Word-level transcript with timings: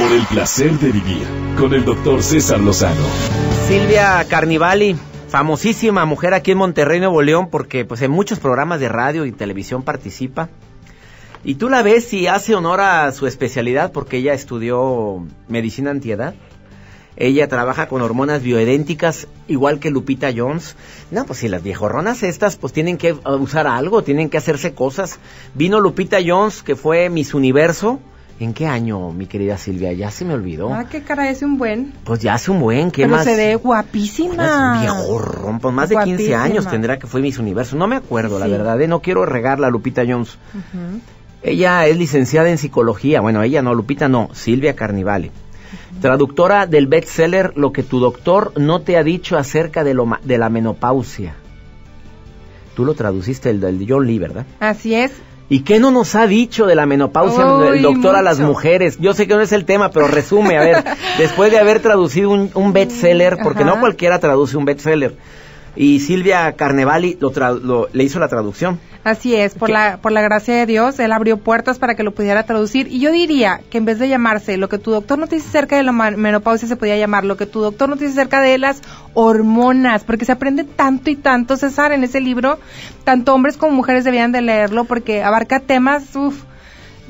Por 0.00 0.12
el 0.12 0.24
placer 0.24 0.78
de 0.78 0.92
vivir 0.92 1.26
con 1.58 1.74
el 1.74 1.84
doctor 1.84 2.22
César 2.22 2.58
Lozano. 2.58 3.02
Silvia 3.68 4.24
Carnivali, 4.30 4.96
famosísima 5.28 6.06
mujer 6.06 6.32
aquí 6.32 6.52
en 6.52 6.58
Monterrey, 6.58 7.00
Nuevo 7.00 7.20
León, 7.20 7.50
porque 7.50 7.84
pues 7.84 8.00
en 8.00 8.10
muchos 8.10 8.38
programas 8.38 8.80
de 8.80 8.88
radio 8.88 9.26
y 9.26 9.32
televisión 9.32 9.82
participa. 9.82 10.48
Y 11.44 11.56
tú 11.56 11.68
la 11.68 11.82
ves 11.82 12.14
y 12.14 12.28
hace 12.28 12.54
honor 12.54 12.80
a 12.80 13.12
su 13.12 13.26
especialidad 13.26 13.92
porque 13.92 14.16
ella 14.16 14.32
estudió 14.32 15.22
medicina 15.48 15.90
antiedad. 15.90 16.34
Ella 17.18 17.48
trabaja 17.48 17.86
con 17.86 18.00
hormonas 18.00 18.42
bioidénticas, 18.42 19.28
igual 19.48 19.80
que 19.80 19.90
Lupita 19.90 20.30
Jones. 20.34 20.76
No, 21.10 21.26
pues 21.26 21.40
si 21.40 21.48
las 21.48 21.62
viejorronas 21.62 22.22
estas, 22.22 22.56
pues 22.56 22.72
tienen 22.72 22.96
que 22.96 23.12
usar 23.12 23.66
algo, 23.66 24.02
tienen 24.02 24.30
que 24.30 24.38
hacerse 24.38 24.72
cosas. 24.72 25.18
Vino 25.54 25.78
Lupita 25.78 26.20
Jones, 26.24 26.62
que 26.62 26.74
fue 26.74 27.10
Miss 27.10 27.34
Universo. 27.34 28.00
¿En 28.40 28.54
qué 28.54 28.66
año, 28.66 29.12
mi 29.12 29.26
querida 29.26 29.58
Silvia? 29.58 29.92
Ya 29.92 30.10
se 30.10 30.24
me 30.24 30.32
olvidó. 30.34 30.72
Ah, 30.72 30.86
qué 30.90 31.02
cara, 31.02 31.28
es 31.30 31.42
un 31.42 31.58
buen. 31.58 31.92
Pues 32.04 32.20
ya 32.20 32.34
hace 32.34 32.50
un 32.50 32.58
buen, 32.58 32.90
¿qué 32.90 33.02
Pero 33.02 33.16
más? 33.16 33.24
se 33.24 33.36
ve 33.36 33.54
guapísima. 33.56 34.80
Viejorrón, 34.80 35.60
pues 35.60 35.74
más 35.74 35.90
de 35.90 35.96
15 35.96 36.08
Guapísima. 36.10 36.42
años 36.42 36.66
tendrá 36.66 36.98
que 36.98 37.06
fue 37.06 37.20
Miss 37.20 37.38
Universo. 37.38 37.76
No 37.76 37.86
me 37.86 37.96
acuerdo, 37.96 38.38
la 38.38 38.46
verdad, 38.46 38.80
¿eh? 38.80 38.88
no 38.88 39.00
quiero 39.02 39.26
regarla 39.26 39.66
a 39.66 39.70
Lupita 39.70 40.04
Jones. 40.08 40.38
Ella 41.42 41.86
es 41.86 41.96
licenciada 41.98 42.48
en 42.50 42.56
psicología. 42.56 43.20
Bueno, 43.20 43.42
ella 43.42 43.60
no, 43.60 43.74
Lupita 43.74 44.08
no, 44.08 44.30
Silvia 44.32 44.74
Carnivale. 44.74 45.30
Traductora 46.00 46.66
del 46.66 46.86
bestseller 46.86 47.52
Lo 47.56 47.72
que 47.72 47.82
tu 47.82 48.00
doctor 48.00 48.52
no 48.56 48.80
te 48.80 48.96
ha 48.96 49.02
dicho 49.04 49.36
acerca 49.36 49.84
de, 49.84 49.92
lo 49.94 50.06
ma- 50.06 50.20
de 50.24 50.38
la 50.38 50.48
menopausia. 50.48 51.34
Tú 52.74 52.84
lo 52.86 52.94
traduciste, 52.94 53.50
el 53.50 53.60
del 53.60 53.84
John 53.86 54.06
Lee, 54.06 54.18
¿verdad? 54.18 54.46
Así 54.60 54.94
es. 54.94 55.12
¿Y 55.50 55.60
qué 55.60 55.78
no 55.80 55.90
nos 55.90 56.14
ha 56.14 56.26
dicho 56.26 56.64
de 56.66 56.74
la 56.76 56.86
menopausia 56.86 57.42
el 57.42 57.72
Uy, 57.74 57.80
doctor 57.82 58.14
a 58.16 58.22
las 58.22 58.38
mujeres? 58.40 58.96
Yo 59.00 59.12
sé 59.14 59.26
que 59.26 59.34
no 59.34 59.40
es 59.42 59.50
el 59.52 59.64
tema, 59.66 59.90
pero 59.90 60.06
resume, 60.08 60.56
a 60.56 60.62
ver, 60.62 60.84
después 61.18 61.50
de 61.50 61.58
haber 61.58 61.80
traducido 61.80 62.30
un, 62.30 62.50
un 62.54 62.72
bestseller, 62.72 63.36
porque 63.42 63.64
no 63.64 63.78
cualquiera 63.80 64.18
traduce 64.20 64.56
un 64.56 64.64
bestseller, 64.64 65.16
y 65.76 66.00
Silvia 66.00 66.52
Carnevali 66.52 67.16
lo 67.20 67.32
tra- 67.32 67.60
lo- 67.60 67.88
le 67.92 68.04
hizo 68.04 68.18
la 68.20 68.28
traducción. 68.28 68.78
Así 69.02 69.34
es, 69.34 69.54
por 69.54 69.68
¿Qué? 69.68 69.72
la, 69.72 69.98
por 70.02 70.12
la 70.12 70.20
gracia 70.20 70.54
de 70.54 70.66
Dios, 70.66 70.98
Él 70.98 71.12
abrió 71.12 71.38
puertas 71.38 71.78
para 71.78 71.94
que 71.94 72.02
lo 72.02 72.12
pudiera 72.12 72.42
traducir. 72.42 72.86
Y 72.88 73.00
yo 73.00 73.10
diría 73.10 73.62
que 73.70 73.78
en 73.78 73.86
vez 73.86 73.98
de 73.98 74.08
llamarse 74.08 74.58
lo 74.58 74.68
que 74.68 74.78
tu 74.78 74.90
doctor 74.90 75.18
no 75.18 75.26
te 75.26 75.36
dice 75.36 75.48
acerca 75.48 75.76
de 75.76 75.84
la 75.84 75.92
menopausia, 75.92 76.68
se 76.68 76.76
podía 76.76 76.98
llamar 76.98 77.24
lo 77.24 77.38
que 77.38 77.46
tu 77.46 77.60
doctor 77.60 77.88
no 77.88 77.96
te 77.96 78.04
dice 78.04 78.20
acerca 78.20 78.42
de 78.42 78.58
las 78.58 78.82
hormonas, 79.14 80.04
porque 80.04 80.26
se 80.26 80.32
aprende 80.32 80.64
tanto 80.64 81.08
y 81.10 81.16
tanto, 81.16 81.56
César, 81.56 81.92
en 81.92 82.04
ese 82.04 82.20
libro. 82.20 82.58
Tanto 83.04 83.34
hombres 83.34 83.56
como 83.56 83.72
mujeres 83.72 84.04
debían 84.04 84.32
de 84.32 84.42
leerlo 84.42 84.84
porque 84.84 85.22
abarca 85.22 85.60
temas, 85.60 86.14
uff, 86.14 86.44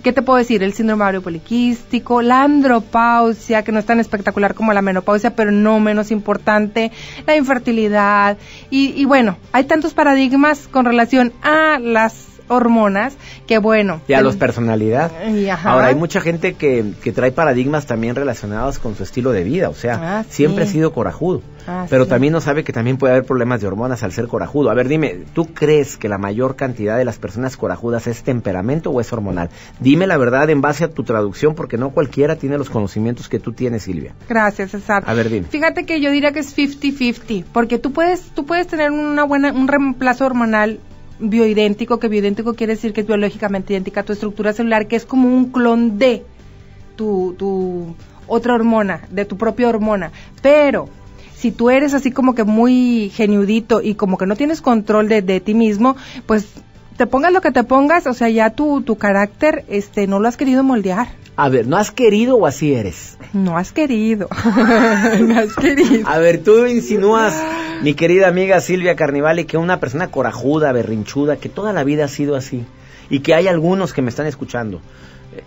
¿qué 0.03 0.13
te 0.13 0.23
puedo 0.23 0.39
decir? 0.39 0.63
El 0.63 0.73
síndrome 0.73 1.03
ovario 1.03 1.23
poliquístico, 1.23 2.23
la 2.23 2.43
andropausia, 2.43 3.63
que 3.65 3.73
no 3.73 3.79
es 3.79 3.87
tan 3.87 4.01
espectacular 4.01 4.55
como 4.55 4.73
la 4.73 4.83
menopausia, 4.83 5.35
pero 5.35 5.51
no 5.51 5.81
menos 5.81 6.11
importante, 6.11 6.93
la 7.27 7.37
infertilidad. 7.37 8.39
Y, 8.71 9.01
y 9.01 9.05
bueno, 9.05 9.37
hay 9.53 9.65
tantos 9.65 9.95
paradigmas 9.95 10.69
con 10.69 10.85
relación 10.85 11.33
a 11.43 11.79
las 11.79 12.30
hormonas 12.51 13.15
que 13.47 13.59
bueno. 13.59 14.01
Y 14.09 14.13
a 14.13 14.19
el- 14.19 14.25
los 14.25 14.37
personalidad. 14.37 15.11
Y 15.29 15.49
ajá. 15.49 15.71
Ahora, 15.73 15.87
hay 15.87 15.95
mucha 15.95 16.21
gente 16.21 16.55
que, 16.55 16.85
que 17.03 17.13
trae 17.13 17.33
paradigmas 17.33 17.87
también 17.87 18.15
relacionados 18.17 18.79
con 18.79 18.95
su 18.97 19.03
estilo 19.03 19.31
de 19.33 19.45
vida, 19.45 19.69
o 19.69 19.75
sea, 19.75 20.19
Ah, 20.19 20.25
sí. 20.25 20.37
siempre 20.37 20.65
ha 20.65 20.67
sido 20.67 20.93
corajudo, 20.93 21.43
Ah, 21.67 21.87
pero 21.89 22.05
sí. 22.05 22.11
también 22.11 22.33
no 22.33 22.41
sabe 22.41 22.65
que 22.65 22.73
también 22.73 22.97
puede 22.97 23.13
haber 23.15 23.25
problemas 23.25 23.61
de 23.61 23.67
hormonas 23.69 24.03
al 24.03 24.13
ser 24.13 24.27
corajudo. 24.29 24.71
A 24.71 24.75
ver, 24.75 24.89
dime, 24.89 25.21
¿tú 25.33 25.47
crees 25.55 25.97
que 25.97 26.09
la 26.09 26.19
mayor 26.19 26.57
cantidad 26.57 26.99
de 26.99 27.05
las 27.05 27.19
personas 27.19 27.57
corajudas 27.57 28.07
es 28.07 28.23
temperamento 28.23 28.91
o 28.91 29.01
es 29.01 29.13
hormonal? 29.13 29.49
Dime 29.79 30.07
la 30.07 30.17
verdad 30.17 30.51
en 30.51 30.61
base 30.61 30.85
a 30.85 30.91
tu 30.91 31.03
traducción, 31.05 31.55
porque 31.55 31.79
no 31.79 31.91
cualquiera 31.91 32.37
tiene 32.37 32.59
los 32.59 32.69
conocimientos 32.71 33.29
que 33.29 33.39
tú 33.39 33.53
tienes, 33.53 33.83
Silvia. 33.85 34.15
Gracias, 34.29 34.73
César. 34.73 35.05
A 35.07 35.15
ver, 35.15 35.29
dime. 35.31 35.47
Fíjate 35.49 35.85
que 35.87 36.01
yo 36.01 36.11
diría 36.11 36.33
que 36.33 36.41
es 36.41 36.57
50-50, 36.57 37.45
porque 37.53 37.79
tú 37.79 37.93
puedes, 37.93 38.23
tú 38.35 38.47
puedes 38.47 38.67
tener 38.67 38.91
una 38.91 39.25
buena, 39.25 39.53
un 39.53 39.69
reemplazo 39.69 40.27
hormonal 40.27 40.81
bioidéntico, 41.21 41.99
que 41.99 42.09
bioidéntico 42.09 42.55
quiere 42.55 42.75
decir 42.75 42.93
que 42.93 43.03
es 43.03 43.07
biológicamente 43.07 43.73
idéntica 43.73 44.01
a 44.01 44.05
tu 44.05 44.13
estructura 44.13 44.53
celular, 44.53 44.87
que 44.87 44.97
es 44.97 45.05
como 45.05 45.29
un 45.29 45.53
clon 45.53 45.99
de 45.99 46.25
tu, 46.97 47.95
otra 48.27 48.55
hormona, 48.55 49.03
de 49.11 49.25
tu 49.25 49.37
propia 49.37 49.69
hormona. 49.69 50.13
Pero 50.43 50.89
si 51.35 51.51
tú 51.51 51.71
eres 51.71 51.95
así 51.95 52.11
como 52.11 52.35
que 52.35 52.45
muy 52.45 53.11
geniudito 53.15 53.81
y 53.83 53.95
como 53.95 54.19
que 54.19 54.27
no 54.27 54.37
tienes 54.37 54.61
control 54.61 55.09
de, 55.09 55.23
de 55.23 55.41
ti 55.41 55.55
mismo, 55.55 55.97
pues 56.27 56.47
te 56.97 57.07
pongas 57.07 57.33
lo 57.33 57.41
que 57.41 57.51
te 57.51 57.65
pongas, 57.65 58.07
o 58.07 58.13
sea, 58.13 58.29
ya 58.29 58.51
tu, 58.51 58.83
tu 58.83 58.97
carácter 58.97 59.65
este, 59.69 60.07
no 60.07 60.21
lo 60.21 60.29
has 60.29 60.37
querido 60.37 60.63
moldear. 60.63 61.09
A 61.43 61.49
ver, 61.49 61.67
¿no 61.67 61.79
has 61.79 61.91
querido 61.91 62.37
o 62.37 62.47
así 62.47 62.75
eres? 62.75 63.17
No 63.33 63.57
has 63.57 63.73
querido. 63.73 64.29
no 65.21 65.39
has 65.39 65.55
querido. 65.55 66.07
A 66.07 66.19
ver, 66.19 66.45
tú 66.45 66.67
insinúas, 66.67 67.35
mi 67.81 67.95
querida 67.95 68.29
amiga 68.29 68.61
Silvia 68.61 68.95
Carnivali, 68.95 69.47
que 69.47 69.57
una 69.57 69.81
persona 69.81 70.11
corajuda, 70.11 70.71
berrinchuda, 70.73 71.39
que 71.39 71.49
toda 71.49 71.73
la 71.73 71.83
vida 71.83 72.05
ha 72.05 72.09
sido 72.09 72.37
así, 72.37 72.67
y 73.09 73.21
que 73.21 73.35
hay 73.35 73.49
algunos 73.49 73.95
que 73.95 74.03
me 74.03 74.11
están 74.11 74.27
escuchando, 74.27 74.83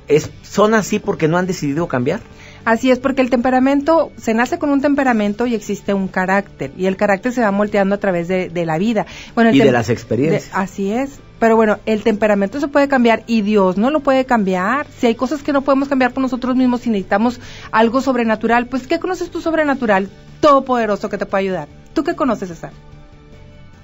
es, 0.07 0.31
¿son 0.41 0.73
así 0.73 0.97
porque 0.97 1.27
no 1.27 1.37
han 1.37 1.45
decidido 1.45 1.87
cambiar? 1.87 2.21
Así 2.65 2.91
es, 2.91 2.99
porque 2.99 3.21
el 3.21 3.29
temperamento, 3.29 4.11
se 4.17 4.33
nace 4.33 4.57
con 4.59 4.69
un 4.69 4.81
temperamento 4.81 5.45
y 5.45 5.53
existe 5.55 5.93
un 5.93 6.07
carácter, 6.07 6.71
y 6.77 6.85
el 6.85 6.95
carácter 6.95 7.33
se 7.33 7.41
va 7.41 7.51
moldeando 7.51 7.95
a 7.95 7.97
través 7.97 8.27
de, 8.27 8.49
de 8.49 8.65
la 8.65 8.77
vida. 8.77 9.05
Bueno, 9.35 9.51
Y 9.51 9.59
de 9.59 9.71
las 9.71 9.89
experiencias. 9.89 10.45
de- 10.45 10.49
así 10.53 10.91
es, 10.91 11.11
pero 11.39 11.55
bueno, 11.57 11.79
el 11.85 12.03
temperamento 12.03 12.59
se 12.61 12.69
puede 12.69 12.87
cambiar 12.87 13.23
y 13.27 13.41
Dios 13.41 13.75
no 13.77 13.89
lo 13.91 13.99
puede 13.99 14.23
cambiar. 14.25 14.87
Si 14.97 15.07
hay 15.07 15.15
cosas 15.15 15.43
que 15.43 15.51
no 15.51 15.61
podemos 15.61 15.89
cambiar 15.89 16.13
por 16.13 16.21
nosotros 16.21 16.55
mismos, 16.55 16.81
si 16.81 16.89
necesitamos 16.89 17.39
algo 17.71 17.99
sobrenatural, 18.01 18.67
pues 18.67 18.87
¿qué 18.87 18.99
conoces 18.99 19.29
tú 19.29 19.41
sobrenatural? 19.41 20.07
Todopoderoso 20.39 21.09
que 21.09 21.17
te 21.17 21.25
puede 21.25 21.43
ayudar. 21.43 21.67
¿Tú 21.93 22.03
qué 22.05 22.15
conoces, 22.15 22.47
César? 22.49 22.71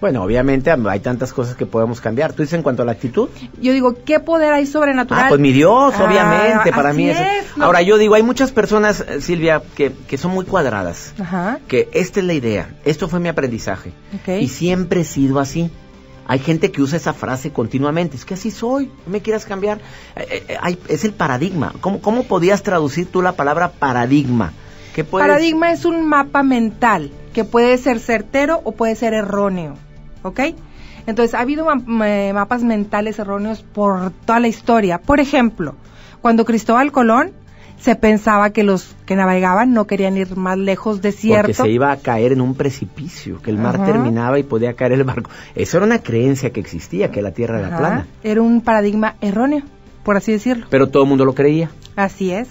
Bueno, 0.01 0.23
obviamente 0.23 0.71
hay 0.71 0.99
tantas 1.01 1.33
cosas 1.33 1.55
que 1.55 1.65
podemos 1.65 1.99
cambiar. 1.99 2.31
¿Tú 2.33 2.41
dices 2.41 2.53
en 2.53 2.63
cuanto 2.63 2.83
a 2.83 2.85
la 2.85 2.93
actitud? 2.93 3.27
Yo 3.61 3.73
digo, 3.73 3.95
¿qué 4.05 4.19
poder 4.21 4.53
hay 4.53 4.65
sobrenatural? 4.65 5.25
Ah, 5.25 5.29
pues 5.29 5.41
mi 5.41 5.51
Dios, 5.51 5.93
Ah, 5.97 6.03
obviamente, 6.05 6.71
para 6.71 6.93
mí 6.93 7.09
es... 7.09 7.17
es, 7.19 7.57
¿no? 7.57 7.65
Ahora, 7.65 7.81
yo 7.81 7.97
digo, 7.97 8.15
hay 8.15 8.23
muchas 8.23 8.51
personas, 8.51 9.01
eh, 9.01 9.19
Silvia, 9.19 9.61
que, 9.75 9.91
que 10.07 10.17
son 10.17 10.31
muy 10.31 10.45
cuadradas. 10.45 11.13
Ajá, 11.19 11.59
que 11.67 11.89
esta 11.91 12.21
es 12.21 12.25
la 12.25 12.33
idea, 12.33 12.69
esto 12.85 13.09
fue 13.09 13.19
mi 13.19 13.27
aprendizaje. 13.27 13.91
ok. 14.21 14.41
Y 14.41 14.47
siempre 14.47 15.01
he 15.01 15.05
sido 15.05 15.39
así. 15.39 15.69
Hay 16.27 16.39
gente 16.39 16.71
que 16.71 16.81
usa 16.83 16.95
esa 16.97 17.11
frase 17.13 17.51
continuamente, 17.51 18.15
es 18.15 18.23
que 18.23 18.35
así 18.35 18.51
soy, 18.51 18.85
no 19.05 19.11
me 19.11 19.19
quieras 19.21 19.45
cambiar. 19.45 19.79
Eh, 20.15 20.43
eh, 20.47 20.57
hay- 20.61 20.77
es 20.87 21.03
el 21.03 21.11
paradigma. 21.11 21.73
¿Cómo, 21.81 21.99
¿Cómo 22.01 22.23
podías 22.23 22.61
traducir 22.63 23.07
tú 23.07 23.21
la 23.23 23.31
palabra 23.33 23.71
paradigma? 23.71 24.53
¿Qué 24.93 25.03
puedes- 25.03 25.27
Paradigma 25.27 25.71
es 25.71 25.85
un 25.85 26.07
mapa 26.07 26.43
mental 26.43 27.11
que 27.33 27.43
puede 27.45 27.77
ser 27.79 27.99
certero 27.99 28.61
o 28.63 28.71
puede 28.73 28.95
ser 28.95 29.13
erróneo, 29.13 29.75
¿ok? 30.23 30.39
Entonces, 31.07 31.33
ha 31.33 31.39
habido 31.39 31.65
ma- 31.65 31.81
ma- 31.85 32.33
mapas 32.33 32.63
mentales 32.63 33.17
erróneos 33.19 33.63
por 33.63 34.11
toda 34.25 34.39
la 34.39 34.47
historia. 34.47 34.99
Por 34.99 35.19
ejemplo, 35.19 35.75
cuando 36.21 36.45
Cristóbal 36.45 36.91
Colón 36.91 37.31
se 37.79 37.95
pensaba 37.95 38.49
que 38.49 38.63
los 38.63 38.93
que 39.05 39.15
navegaban 39.15 39.73
no 39.73 39.87
querían 39.87 40.17
ir 40.17 40.35
más 40.35 40.57
lejos, 40.57 40.97
Porque 40.97 41.07
desierto. 41.07 41.63
se 41.63 41.69
iba 41.69 41.91
a 41.91 41.97
caer 41.97 42.33
en 42.33 42.41
un 42.41 42.53
precipicio, 42.53 43.41
que 43.41 43.49
el 43.51 43.57
mar 43.57 43.75
Ajá. 43.77 43.85
terminaba 43.85 44.37
y 44.37 44.43
podía 44.43 44.73
caer 44.73 44.91
el 44.91 45.05
barco. 45.05 45.29
Eso 45.55 45.77
era 45.77 45.85
una 45.85 45.99
creencia 45.99 46.49
que 46.51 46.59
existía, 46.59 47.09
que 47.09 47.21
la 47.21 47.31
tierra 47.31 47.59
era 47.59 47.77
plana. 47.77 48.07
Era 48.21 48.41
un 48.41 48.59
paradigma 48.61 49.15
erróneo, 49.21 49.63
por 50.03 50.17
así 50.17 50.33
decirlo. 50.33 50.67
Pero 50.69 50.89
todo 50.89 51.03
el 51.03 51.09
mundo 51.09 51.23
lo 51.23 51.33
creía. 51.33 51.71
Así 51.95 52.31
es. 52.31 52.49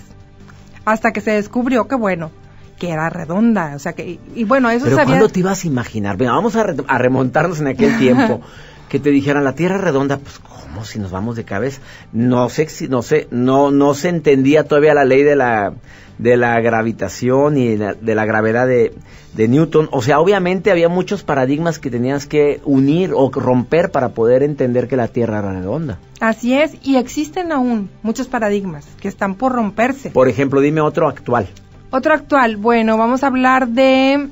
Hasta 0.87 1.13
que 1.13 1.21
se 1.21 1.33
descubrió 1.33 1.87
que, 1.87 1.95
bueno, 1.95 2.31
que 2.79 2.91
era 2.91 3.11
redonda. 3.11 3.73
O 3.75 3.79
sea, 3.79 3.93
que, 3.95 4.09
y, 4.09 4.21
y 4.35 4.45
bueno, 4.45 4.71
eso 4.71 4.85
Pero 4.85 4.97
sabía... 4.97 5.13
¿cuándo 5.15 5.29
te 5.29 5.41
ibas 5.41 5.65
a 5.65 5.67
imaginar? 5.67 6.17
Venga, 6.17 6.33
vamos 6.33 6.57
a, 6.57 6.63
re- 6.65 6.77
a 6.87 6.99
remontarnos 6.99 7.61
en 7.61 7.67
aquel 7.69 7.99
tiempo. 7.99 8.41
que 8.89 8.99
te 8.99 9.11
dijeran 9.11 9.45
la 9.45 9.55
Tierra 9.55 9.77
redonda, 9.77 10.17
pues 10.17 10.39
¿cómo 10.39 10.83
si 10.85 10.99
nos 10.99 11.11
vamos 11.11 11.37
de 11.37 11.45
cabeza? 11.45 11.83
No 12.13 12.49
sé, 12.49 12.69
si- 12.69 12.89
no 12.89 13.03
sé, 13.03 13.29
no, 13.31 13.71
no 13.71 13.93
se 13.95 14.09
entendía 14.09 14.65
todavía 14.65 14.95
la 14.95 15.05
ley 15.05 15.23
de 15.23 15.37
la, 15.37 15.75
de 16.17 16.39
la 16.39 16.59
gravitación 16.61 17.59
y 17.59 17.69
de 17.69 17.77
la, 17.77 17.93
de 17.95 18.15
la 18.15 18.25
gravedad 18.25 18.67
de, 18.67 18.95
de 19.35 19.47
Newton. 19.49 19.89
O 19.93 20.01
sea, 20.01 20.21
obviamente 20.21 20.71
había 20.71 20.89
muchos 20.89 21.23
paradigmas 21.23 21.79
que 21.79 21.91
tenías 21.91 22.25
que 22.27 22.63
unir 22.65 23.11
o 23.15 23.31
romper 23.31 23.91
para 23.91 24.11
poder 24.11 24.43
entender 24.43 24.89
que 24.89 24.97
la 24.97 25.09
Tierra 25.09 25.41
era 25.41 25.53
redonda. 25.53 25.99
Así 26.21 26.55
es, 26.55 26.73
y 26.83 26.97
existen 26.97 27.53
aún 27.53 27.91
muchos 28.03 28.27
paradigmas 28.27 28.87
que 29.01 29.09
están 29.09 29.35
por 29.35 29.53
romperse. 29.53 30.11
Por 30.11 30.29
ejemplo, 30.31 30.63
dime 30.63 30.81
otro 30.81 31.09
actual. 31.09 31.47
Otro 31.91 32.13
actual, 32.15 32.57
bueno, 32.57 32.97
vamos 32.99 33.25
a 33.25 33.29
hablar 33.29 33.69
de 33.69 34.29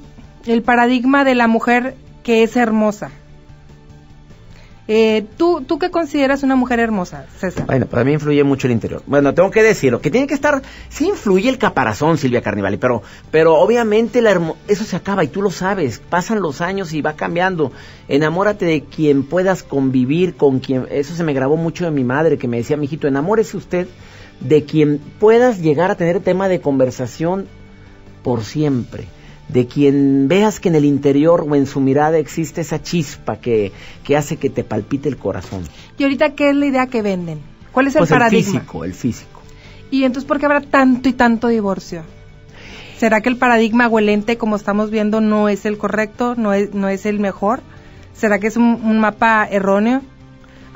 el 0.47 0.63
paradigma 0.63 1.25
de 1.25 1.35
la 1.35 1.49
mujer 1.49 1.95
que 2.23 2.43
es 2.43 2.57
hermosa. 2.57 3.11
Eh, 4.89 5.25
¿tú, 5.37 5.63
¿Tú 5.67 5.81
qué 5.81 5.91
consideras 5.91 6.45
una 6.45 6.55
mujer 6.55 6.79
hermosa, 6.79 7.27
César? 7.39 7.67
Bueno, 7.67 7.87
para 7.87 8.05
mí 8.05 8.13
influye 8.13 8.45
mucho 8.45 8.69
el 8.69 8.73
interior. 8.73 9.03
Bueno, 9.07 9.35
tengo 9.35 9.51
que 9.51 9.65
decirlo, 9.65 10.01
que 10.01 10.13
tiene 10.13 10.29
que 10.29 10.35
estar, 10.35 10.63
sí 10.91 11.09
influye 11.09 11.49
el 11.49 11.59
caparazón, 11.59 12.19
Silvia 12.19 12.41
Carnivali, 12.41 12.77
pero, 12.77 13.03
pero 13.33 13.57
obviamente 13.57 14.23
la 14.23 14.31
hermo- 14.31 14.57
eso 14.69 14.85
se 14.85 14.95
acaba 14.95 15.25
y 15.25 15.29
tú 15.29 15.43
lo 15.43 15.51
sabes, 15.51 15.99
pasan 15.99 16.41
los 16.41 16.61
años 16.61 16.93
y 16.93 17.03
va 17.03 17.15
cambiando. 17.15 17.73
Enamórate 18.07 18.65
de 18.65 18.83
quien 18.85 19.25
puedas 19.25 19.65
convivir, 19.65 20.37
con 20.37 20.61
quien, 20.61 20.87
eso 20.91 21.17
se 21.17 21.25
me 21.25 21.33
grabó 21.33 21.57
mucho 21.57 21.85
de 21.85 21.91
mi 21.91 22.05
madre 22.05 22.39
que 22.39 22.47
me 22.47 22.59
decía, 22.59 22.77
mijito, 22.77 23.09
enamórese 23.09 23.57
usted 23.57 23.89
de 24.41 24.65
quien 24.65 24.99
puedas 25.19 25.61
llegar 25.61 25.91
a 25.91 25.95
tener 25.97 26.21
tema 26.21 26.49
de 26.49 26.61
conversación 26.61 27.47
por 28.23 28.45
siempre, 28.45 29.05
de 29.49 29.67
quien 29.67 30.29
veas 30.29 30.61
que 30.61 30.69
en 30.69 30.75
el 30.75 30.85
interior 30.85 31.47
o 31.49 31.55
en 31.55 31.67
su 31.67 31.81
mirada 31.81 32.19
existe 32.19 32.61
esa 32.61 32.83
chispa 32.83 33.37
que, 33.37 33.73
que 34.05 34.17
hace 34.17 34.37
que 34.37 34.51
te 34.51 34.65
palpite 34.65 35.09
el 35.09 35.17
corazón. 35.17 35.63
¿Y 35.99 36.03
ahorita 36.03 36.35
qué 36.35 36.51
es 36.51 36.57
la 36.57 36.67
idea 36.67 36.87
que 36.89 37.03
venden? 37.03 37.41
¿Cuál 37.73 37.87
es 37.89 37.95
el 37.95 38.01
Pues 38.01 38.11
paradigma? 38.11 38.39
el 38.39 38.45
físico, 38.61 38.85
el 38.85 38.95
físico. 38.95 39.41
¿Y 39.91 40.05
entonces 40.05 40.27
por 40.27 40.39
qué 40.41 40.47
habrá 40.47 40.61
tanto 40.61 41.09
y 41.09 41.13
tanto 41.13 41.49
divorcio? 41.49 42.03
¿Será 42.99 43.21
que 43.21 43.29
el 43.29 43.37
paradigma 43.37 43.89
o 43.89 43.99
el 43.99 44.09
ente, 44.09 44.39
como 44.39 44.57
estamos 44.57 44.91
viendo, 44.91 45.21
no 45.21 45.49
es 45.49 45.67
el 45.67 45.77
correcto, 45.79 46.35
no 46.35 46.53
es, 46.55 46.75
no 46.75 46.89
es 46.89 47.05
el 47.07 47.21
mejor? 47.21 47.61
¿Será 48.15 48.39
que 48.39 48.47
es 48.47 48.57
un, 48.57 48.65
un 48.83 48.99
mapa 48.99 49.47
erróneo? 49.51 50.01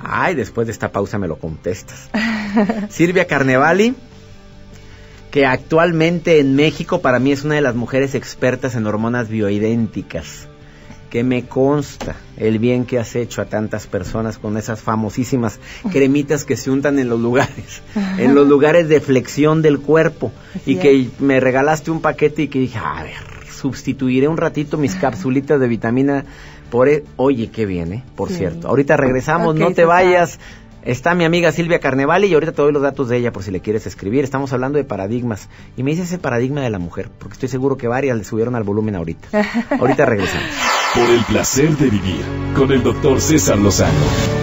Ay, 0.03 0.35
después 0.35 0.67
de 0.67 0.73
esta 0.73 0.93
pausa 0.93 1.19
me 1.19 1.29
lo 1.29 1.37
contestas. 1.37 2.11
Silvia 2.89 3.27
Carnevali, 3.27 3.95
que 5.31 5.47
actualmente 5.47 6.41
en 6.41 6.57
México 6.57 7.01
para 7.01 7.19
mí 7.19 7.33
es 7.33 7.45
una 7.45 7.55
de 7.55 7.61
las 7.61 7.75
mujeres 7.75 8.15
expertas 8.15 8.75
en 8.75 8.87
hormonas 8.87 9.29
bioidénticas. 9.29 10.49
Que 11.11 11.25
me 11.25 11.45
consta 11.45 12.15
el 12.37 12.61
bien 12.61 12.85
que 12.85 13.01
has 13.01 13.17
hecho 13.17 13.43
a 13.43 13.47
tantas 13.47 13.89
personas 13.89 14.39
con 14.39 14.57
esas 14.57 14.81
famosísimas 14.81 15.59
cremitas 15.91 16.45
que 16.45 16.57
se 16.57 16.71
untan 16.71 17.01
en 17.01 17.09
los 17.09 17.19
lugares, 17.19 17.83
en 18.19 18.37
los 18.37 18.47
lugares 18.47 18.89
de 18.89 19.01
flexión 19.01 19.61
del 19.61 19.81
cuerpo. 19.81 20.31
Así 20.55 20.73
y 20.73 20.77
que 20.77 21.09
me 21.19 21.41
regalaste 21.41 21.91
un 21.91 22.01
paquete 22.01 22.43
y 22.43 22.49
que 22.49 22.61
dije, 22.61 22.79
a 22.79 23.03
ver, 23.03 23.17
sustituiré 23.51 24.29
un 24.29 24.37
ratito 24.37 24.79
mis 24.79 24.95
capsulitas 25.01 25.59
de 25.59 25.67
vitamina 25.67 26.25
por... 26.71 26.89
e-". 26.89 27.05
Oye, 27.17 27.51
qué 27.51 27.67
bien, 27.67 27.93
¿eh? 27.93 28.05
Por 28.17 28.29
Sí. 28.29 28.37
cierto. 28.37 28.69
Ahorita 28.69 28.97
regresamos, 28.97 29.55
no 29.55 29.73
te 29.73 29.85
vayas. 29.85 30.39
Está 30.83 31.15
mi 31.15 31.27
amiga 31.27 31.53
Silvia 31.53 31.79
Carnevali 31.79 32.27
y 32.29 32.33
ahorita 32.33 32.53
te 32.53 32.63
doy 32.63 32.73
los 32.73 32.81
datos 32.81 33.11
de 33.11 33.19
ella 33.19 33.33
por 33.33 33.43
si 33.43 33.51
le 33.51 33.61
quieres 33.61 33.87
escribir. 33.87 34.25
Estamos 34.25 34.51
hablando 34.55 34.79
de 34.79 34.85
paradigmas. 34.85 35.51
Y 35.77 35.83
me 35.83 35.91
dice 35.91 36.05
ese 36.05 36.17
paradigma 36.17 36.63
de 36.63 36.71
la 36.71 36.79
mujer, 36.79 37.11
porque 37.19 37.35
estoy 37.35 37.51
seguro 37.51 37.77
que 37.77 37.87
varias 37.87 38.17
le 38.17 38.25
subieron 38.25 38.55
al 38.55 38.63
volumen 38.63 38.97
ahorita. 38.97 39.29
Ahorita 39.79 40.07
regresamos. 40.07 40.49
Por 40.95 41.11
el 41.11 41.23
placer 41.25 41.77
de 41.77 41.91
vivir 41.91 42.25
con 42.57 42.73
el 42.73 42.83
doctor 42.83 43.21
César 43.21 43.59
Lozano. 43.59 43.93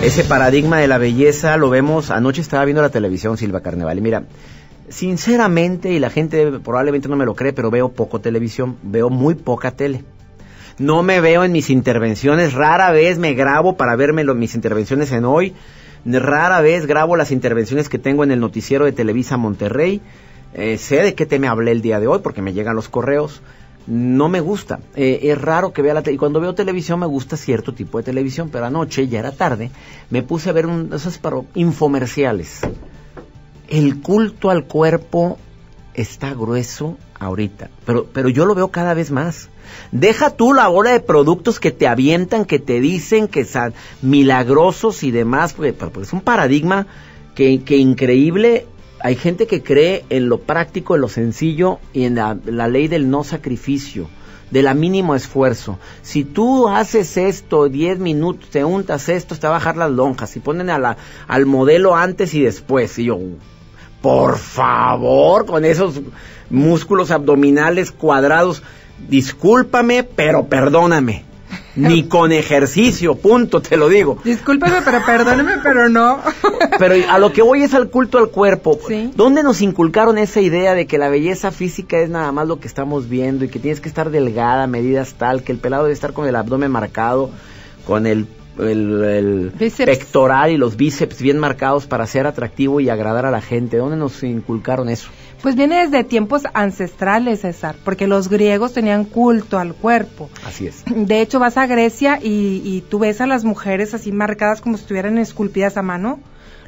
Ese 0.03 0.23
paradigma 0.25 0.77
de 0.77 0.87
la 0.87 0.99
belleza 0.99 1.57
lo 1.57 1.71
vemos, 1.71 2.11
anoche 2.11 2.41
estaba 2.41 2.63
viendo 2.65 2.83
la 2.83 2.89
televisión 2.89 3.35
Silvia 3.35 3.61
Carnevali. 3.61 3.99
Mira, 3.99 4.23
sinceramente, 4.89 5.91
y 5.91 5.99
la 5.99 6.09
gente 6.09 6.51
probablemente 6.63 7.09
no 7.09 7.15
me 7.15 7.25
lo 7.25 7.35
cree, 7.35 7.51
pero 7.53 7.71
veo 7.71 7.89
poco 7.89 8.19
televisión, 8.21 8.77
veo 8.83 9.09
muy 9.09 9.35
poca 9.35 9.71
tele. 9.71 10.03
No 10.79 11.01
me 11.01 11.21
veo 11.21 11.43
en 11.43 11.51
mis 11.51 11.71
intervenciones, 11.71 12.53
rara 12.53 12.91
vez 12.91 13.17
me 13.17 13.33
grabo 13.33 13.77
para 13.77 13.95
verme 13.95 14.23
mis 14.35 14.53
intervenciones 14.53 15.11
en 15.11 15.25
hoy, 15.25 15.55
rara 16.05 16.61
vez 16.61 16.85
grabo 16.85 17.15
las 17.15 17.31
intervenciones 17.31 17.89
que 17.89 17.97
tengo 17.97 18.23
en 18.23 18.29
el 18.29 18.39
noticiero 18.39 18.85
de 18.85 18.91
Televisa 18.91 19.37
Monterrey. 19.37 20.01
Eh, 20.53 20.77
sé 20.77 20.97
de 20.97 21.15
qué 21.15 21.25
tema 21.25 21.49
hablé 21.49 21.71
el 21.71 21.81
día 21.81 21.99
de 21.99 22.05
hoy 22.05 22.19
porque 22.21 22.43
me 22.43 22.53
llegan 22.53 22.75
los 22.75 22.89
correos. 22.89 23.41
No 23.87 24.29
me 24.29 24.39
gusta. 24.39 24.79
Eh, 24.95 25.19
es 25.23 25.41
raro 25.41 25.73
que 25.73 25.81
vea 25.81 25.95
la 25.95 26.03
tele. 26.03 26.15
Y 26.15 26.19
cuando 26.19 26.39
veo 26.39 26.53
televisión 26.53 26.99
me 26.99 27.07
gusta 27.07 27.37
cierto 27.37 27.73
tipo 27.73 27.97
de 27.97 28.03
televisión, 28.03 28.49
pero 28.51 28.65
anoche, 28.65 29.07
ya 29.07 29.19
era 29.19 29.31
tarde, 29.31 29.71
me 30.11 30.21
puse 30.21 30.51
a 30.51 30.53
ver 30.53 30.67
un, 30.67 30.93
esos 30.93 31.19
infomerciales. 31.55 32.61
El 33.67 34.01
culto 34.01 34.51
al 34.51 34.65
cuerpo 34.65 35.39
está 35.95 36.33
grueso 36.35 36.97
ahorita, 37.19 37.71
pero 37.85 38.29
yo 38.29 38.45
lo 38.45 38.53
veo 38.53 38.67
cada 38.67 38.93
vez 38.93 39.09
más. 39.09 39.49
Deja 39.91 40.31
tú 40.31 40.53
la 40.53 40.67
bola 40.67 40.91
de 40.91 40.99
productos 40.99 41.59
que 41.59 41.71
te 41.71 41.87
avientan, 41.87 42.45
que 42.45 42.59
te 42.59 42.79
dicen 42.79 43.27
que 43.27 43.45
son 43.45 43.73
milagrosos 44.01 45.03
y 45.03 45.11
demás, 45.11 45.53
porque, 45.53 45.75
es 46.01 46.13
un 46.13 46.21
paradigma 46.21 46.87
que, 47.35 47.61
que 47.63 47.77
increíble. 47.77 48.65
Hay 48.99 49.15
gente 49.15 49.45
que 49.45 49.61
cree 49.61 50.05
en 50.09 50.27
lo 50.27 50.39
práctico, 50.39 50.95
en 50.95 51.01
lo 51.01 51.09
sencillo 51.09 51.79
y 51.93 52.05
en 52.05 52.15
la, 52.15 52.35
ley 52.67 52.87
del 52.87 53.09
no 53.09 53.23
sacrificio, 53.23 54.09
de 54.49 54.63
la 54.63 54.73
mínimo 54.73 55.13
esfuerzo. 55.13 55.77
Si 56.01 56.23
tú 56.23 56.67
haces 56.67 57.15
esto 57.17 57.69
10 57.69 57.99
minutos, 57.99 58.49
te 58.49 58.63
untas 58.63 59.07
esto, 59.09 59.35
te 59.35 59.47
va 59.47 59.55
a 59.55 59.59
bajar 59.59 59.77
las 59.77 59.91
lonjas 59.91 60.35
y 60.35 60.39
ponen 60.39 60.69
al 60.69 61.45
modelo 61.45 61.95
antes 61.95 62.33
y 62.33 62.41
después. 62.41 62.97
Y 62.97 63.05
yo, 63.05 63.19
por 64.01 64.37
favor, 64.37 65.45
con 65.45 65.65
esos 65.65 66.01
músculos 66.49 67.11
abdominales 67.11 67.91
cuadrados, 67.91 68.63
discúlpame, 69.09 70.03
pero 70.03 70.45
perdóname. 70.47 71.25
Ni 71.75 72.03
con 72.07 72.31
ejercicio, 72.31 73.15
punto, 73.15 73.61
te 73.61 73.77
lo 73.77 73.87
digo. 73.87 74.17
Discúlpeme, 74.23 74.77
pero 74.83 74.99
perdóneme, 75.05 75.53
pero 75.63 75.89
no. 75.89 76.19
Pero 76.79 76.95
a 77.09 77.17
lo 77.17 77.31
que 77.33 77.41
voy 77.41 77.63
es 77.63 77.73
al 77.73 77.89
culto 77.89 78.17
al 78.19 78.29
cuerpo. 78.29 78.77
Sí. 78.87 79.11
¿Dónde 79.15 79.41
nos 79.41 79.61
inculcaron 79.61 80.17
esa 80.19 80.41
idea 80.41 80.73
de 80.75 80.85
que 80.85 80.97
la 80.99 81.09
belleza 81.09 81.49
física 81.51 81.97
es 81.99 82.09
nada 82.09 82.31
más 82.31 82.47
lo 82.47 82.59
que 82.59 82.67
estamos 82.67 83.09
viendo 83.09 83.45
y 83.45 83.47
que 83.47 83.57
tienes 83.59 83.79
que 83.81 83.89
estar 83.89 84.11
delgada, 84.11 84.67
medidas 84.67 85.13
tal, 85.15 85.41
que 85.43 85.51
el 85.53 85.57
pelado 85.57 85.83
debe 85.83 85.93
estar 85.93 86.13
con 86.13 86.27
el 86.27 86.35
abdomen 86.35 86.69
marcado, 86.69 87.31
con 87.87 88.05
el, 88.05 88.27
el- 88.59 89.51
pectoral 89.77 90.51
y 90.51 90.57
los 90.57 90.77
bíceps 90.77 91.19
bien 91.21 91.39
marcados 91.39 91.87
para 91.87 92.05
ser 92.05 92.27
atractivo 92.27 92.79
y 92.79 92.89
agradar 92.89 93.25
a 93.25 93.31
la 93.31 93.41
gente? 93.41 93.77
¿Dónde 93.77 93.97
nos 93.97 94.21
inculcaron 94.23 94.89
eso? 94.89 95.09
Pues 95.41 95.55
viene 95.55 95.85
desde 95.85 96.03
tiempos 96.03 96.43
ancestrales, 96.53 97.41
César, 97.41 97.75
porque 97.85 98.07
los 98.07 98.27
griegos 98.29 98.73
tenían 98.73 99.05
culto 99.05 99.59
al 99.59 99.73
cuerpo. 99.75 100.29
Así 100.45 100.67
es. 100.67 100.83
De 100.85 101.21
hecho, 101.21 101.39
vas 101.39 101.57
a 101.57 101.67
Grecia 101.67 102.19
y, 102.21 102.61
y 102.65 102.81
tú 102.89 102.99
ves 102.99 103.21
a 103.21 103.27
las 103.27 103.43
mujeres 103.43 103.93
así 103.93 104.11
marcadas 104.11 104.61
como 104.61 104.77
si 104.77 104.81
estuvieran 104.83 105.17
esculpidas 105.17 105.77
a 105.77 105.81
mano. 105.83 106.19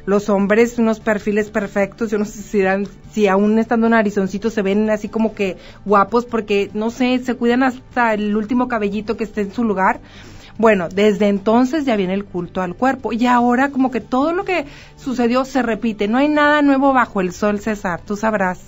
Los 0.06 0.30
hombres, 0.30 0.78
unos 0.78 0.98
perfiles 0.98 1.50
perfectos. 1.50 2.10
Yo 2.10 2.18
no 2.18 2.24
sé 2.24 2.42
si, 2.42 2.60
eran- 2.60 2.88
si 3.12 3.28
aún 3.28 3.58
estando 3.58 3.86
en 3.86 3.92
Arizoncito 3.94 4.48
se 4.48 4.62
ven 4.62 4.88
así 4.88 5.08
como 5.08 5.34
que 5.34 5.58
guapos 5.84 6.24
porque, 6.24 6.70
no 6.72 6.90
sé, 6.90 7.18
se 7.18 7.34
cuidan 7.34 7.62
hasta 7.62 8.14
el 8.14 8.34
último 8.34 8.66
cabellito 8.66 9.16
que 9.18 9.24
esté 9.24 9.42
en 9.42 9.52
su 9.52 9.62
lugar. 9.62 10.00
Bueno, 10.58 10.88
desde 10.88 11.28
entonces 11.28 11.84
ya 11.84 11.96
viene 11.96 12.14
el 12.14 12.24
culto 12.24 12.60
al 12.62 12.74
cuerpo. 12.74 13.12
Y 13.12 13.26
ahora 13.26 13.70
como 13.70 13.90
que 13.90 14.00
todo 14.00 14.32
lo 14.32 14.44
que 14.44 14.66
sucedió 14.96 15.44
se 15.44 15.62
repite. 15.62 16.08
No 16.08 16.18
hay 16.18 16.28
nada 16.28 16.62
nuevo 16.62 16.92
bajo 16.92 17.20
el 17.20 17.32
sol, 17.32 17.60
César, 17.60 18.00
tú 18.04 18.16
sabrás 18.16 18.60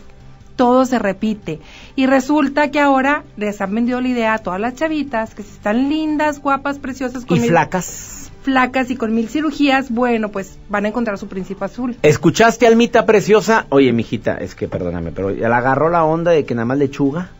todo 0.57 0.85
se 0.85 0.99
repite. 0.99 1.61
Y 1.97 2.07
resulta 2.07 2.71
que 2.71 2.79
ahora 2.79 3.25
les 3.39 3.61
han 3.63 3.75
vendido 3.75 4.01
la 4.03 4.09
idea 4.09 4.35
a 4.35 4.39
todas 4.39 4.61
las 4.61 4.75
chavitas 4.75 5.35
que 5.35 5.43
si 5.43 5.51
están 5.51 5.89
lindas, 5.89 6.41
guapas, 6.41 6.79
preciosas, 6.79 7.25
con 7.25 7.39
Y 7.39 7.41
mil- 7.41 7.49
flacas. 7.51 8.31
flacas 8.43 8.91
y 8.91 8.97
con 8.97 9.15
mil 9.15 9.29
cirugías, 9.29 9.91
bueno, 9.91 10.29
pues 10.29 10.59
van 10.69 10.85
a 10.85 10.89
encontrar 10.89 11.17
su 11.17 11.27
príncipe 11.27 11.65
azul. 11.65 11.97
¿Escuchaste, 12.03 12.67
Almita 12.67 13.07
preciosa? 13.07 13.65
Oye, 13.71 13.93
mijita, 13.95 14.37
es 14.37 14.55
que 14.55 14.69
perdóname, 14.69 15.11
pero 15.11 15.31
le 15.31 15.45
agarró 15.47 15.89
la 15.89 16.05
onda 16.05 16.31
de 16.33 16.45
que 16.45 16.55
nada 16.55 16.67
más 16.67 16.79
lechuga, 16.79 17.31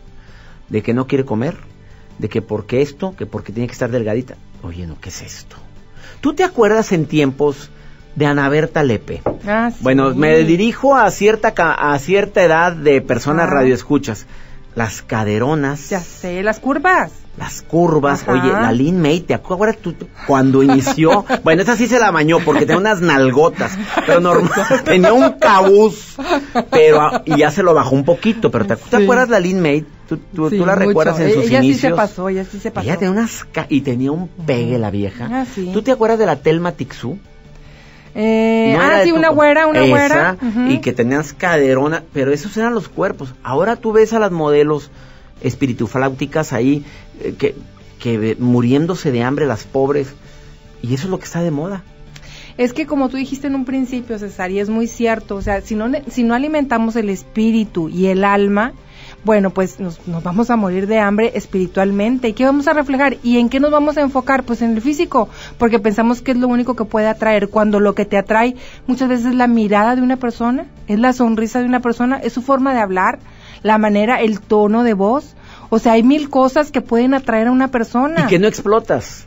de 0.69 0.81
que 0.81 0.93
no 0.95 1.05
quiere 1.05 1.23
comer, 1.23 1.55
de 2.19 2.29
que 2.29 2.41
porque 2.41 2.81
esto, 2.81 3.15
que 3.17 3.25
porque 3.25 3.51
tiene 3.51 3.67
que 3.67 3.73
estar 3.73 3.89
delgadita. 3.91 4.35
Oye, 4.63 4.87
no, 4.87 4.97
¿qué 5.01 5.09
es 5.09 5.21
esto? 5.21 5.55
¿Tú 6.21 6.33
te 6.33 6.43
acuerdas 6.43 6.91
en 6.91 7.05
tiempos 7.05 7.69
de 8.15 8.25
Ana 8.25 8.47
Berta 8.49 8.83
Lepe? 8.83 9.21
Ah, 9.47 9.71
sí. 9.71 9.79
Bueno, 9.81 10.13
me 10.15 10.37
dirijo 10.39 10.95
a 10.95 11.09
cierta 11.11 11.49
a 11.57 11.97
cierta 11.99 12.43
edad 12.43 12.73
de 12.73 13.01
personas 13.01 13.49
radioescuchas. 13.49 14.25
Las 14.75 15.03
caderonas, 15.03 15.89
Ya 15.91 15.99
sé, 15.99 16.41
las 16.41 16.59
curvas. 16.59 17.11
las 17.37 17.61
curvas. 17.61 18.23
Ajá. 18.23 18.31
Oye, 18.31 18.51
la 18.51 18.71
Lin 18.71 18.99
May, 18.99 19.19
¿te 19.19 19.35
acuerdas 19.35 19.77
tú 19.77 19.93
cuando 20.25 20.63
inició? 20.63 21.25
bueno, 21.43 21.61
esa 21.61 21.75
sí 21.75 21.85
se 21.85 21.99
la 21.99 22.09
bañó 22.09 22.39
porque 22.43 22.61
tenía 22.61 22.77
unas 22.79 22.99
nalgotas, 22.99 23.77
pero 24.07 24.19
normal, 24.19 24.49
tenía 24.83 25.13
un 25.13 25.33
cabuz, 25.33 26.15
pero 26.71 27.01
ah, 27.01 27.21
y 27.23 27.37
ya 27.37 27.51
se 27.51 27.61
lo 27.61 27.75
bajó 27.75 27.93
un 27.95 28.03
poquito, 28.03 28.49
pero 28.49 28.65
¿te, 28.65 28.75
te 28.77 28.97
Sí. 28.97 29.03
acuerdas 29.03 29.29
la 29.29 29.39
Lin 29.39 29.61
May? 29.61 29.85
¿Tú, 30.17 30.21
tú, 30.35 30.49
Sí, 30.49 30.57
tú 30.57 30.65
la 30.65 30.75
mucho. 30.75 30.87
recuerdas 30.87 31.19
en 31.19 31.33
sus 31.33 31.45
ella 31.45 31.59
inicios? 31.59 31.81
sí 31.81 31.87
se 31.89 31.93
pasó, 31.95 32.29
ella 32.29 32.45
sí 32.45 32.59
se 32.59 32.71
pasó. 32.71 32.85
Ella 32.87 32.97
tenía 32.97 33.11
unas 33.11 33.43
ca- 33.45 33.67
y 33.69 33.81
tenía 33.81 34.11
un 34.11 34.27
pegue 34.27 34.77
la 34.79 34.91
vieja. 34.91 35.29
Ah, 35.31 35.45
sí. 35.45 35.69
¿Tú 35.73 35.81
te 35.81 35.91
acuerdas 35.91 36.19
de 36.19 36.25
la 36.25 36.35
Telma 36.37 36.71
Tixú? 36.73 37.17
Eh, 38.15 38.73
No 38.77 38.83
ah, 38.83 39.01
sí, 39.03 39.11
una 39.11 39.29
güera, 39.29 39.65
una 39.67 39.79
Esa, 39.85 39.89
güera. 39.89 40.37
Y 40.69 40.79
que 40.79 40.93
tenías 40.93 41.33
caderona, 41.33 42.03
pero 42.13 42.31
esos 42.31 42.55
eran 42.57 42.73
los 42.75 42.87
cuerpos. 42.89 43.33
Ahora 43.43 43.75
tú 43.75 43.91
ves 43.91 44.13
a 44.13 44.19
las 44.19 44.31
modelos 44.31 44.91
espiritufláuticas 45.41 46.53
ahí, 46.53 46.83
eh, 47.21 47.33
que, 47.37 47.55
que 47.99 48.35
muriéndose 48.39 49.11
de 49.11 49.23
hambre 49.23 49.45
las 49.45 49.63
pobres, 49.63 50.13
y 50.81 50.93
eso 50.93 51.05
es 51.05 51.09
lo 51.09 51.19
que 51.19 51.25
está 51.25 51.41
de 51.41 51.51
moda. 51.51 51.83
Es 52.57 52.73
que 52.73 52.85
como 52.85 53.09
tú 53.09 53.17
dijiste 53.17 53.47
en 53.47 53.55
un 53.55 53.65
principio, 53.65 54.19
César, 54.19 54.51
y 54.51 54.59
es 54.59 54.69
muy 54.69 54.87
cierto, 54.87 55.35
o 55.35 55.41
sea, 55.41 55.61
si 55.61 55.75
no, 55.75 55.87
si 56.09 56.23
no 56.23 56.35
alimentamos 56.35 56.95
el 56.95 57.09
espíritu 57.09 57.89
y 57.89 58.07
el 58.07 58.23
alma, 58.23 58.73
bueno, 59.23 59.51
pues 59.51 59.79
nos, 59.79 60.05
nos 60.07 60.23
vamos 60.23 60.49
a 60.49 60.55
morir 60.55 60.87
de 60.87 60.99
hambre 60.99 61.31
espiritualmente. 61.35 62.27
¿Y 62.27 62.33
qué 62.33 62.45
vamos 62.45 62.67
a 62.67 62.73
reflejar? 62.73 63.17
¿Y 63.23 63.37
en 63.37 63.49
qué 63.49 63.59
nos 63.59 63.71
vamos 63.71 63.97
a 63.97 64.01
enfocar? 64.01 64.43
Pues 64.43 64.61
en 64.61 64.71
el 64.71 64.81
físico, 64.81 65.29
porque 65.57 65.79
pensamos 65.79 66.21
que 66.21 66.31
es 66.31 66.37
lo 66.37 66.47
único 66.47 66.75
que 66.75 66.85
puede 66.85 67.07
atraer, 67.07 67.49
cuando 67.49 67.79
lo 67.79 67.95
que 67.95 68.05
te 68.05 68.17
atrae 68.17 68.55
muchas 68.87 69.09
veces 69.09 69.27
es 69.27 69.35
la 69.35 69.47
mirada 69.47 69.95
de 69.95 70.01
una 70.01 70.17
persona, 70.17 70.65
es 70.87 70.99
la 70.99 71.13
sonrisa 71.13 71.59
de 71.59 71.65
una 71.65 71.79
persona, 71.79 72.17
es 72.17 72.33
su 72.33 72.41
forma 72.41 72.73
de 72.73 72.79
hablar, 72.79 73.19
la 73.61 73.77
manera, 73.77 74.21
el 74.21 74.41
tono 74.41 74.83
de 74.83 74.93
voz. 74.93 75.35
O 75.69 75.79
sea, 75.79 75.93
hay 75.93 76.03
mil 76.03 76.29
cosas 76.29 76.71
que 76.71 76.81
pueden 76.81 77.13
atraer 77.13 77.47
a 77.47 77.51
una 77.51 77.69
persona. 77.69 78.25
Y 78.25 78.27
que 78.27 78.39
no 78.39 78.47
explotas. 78.47 79.25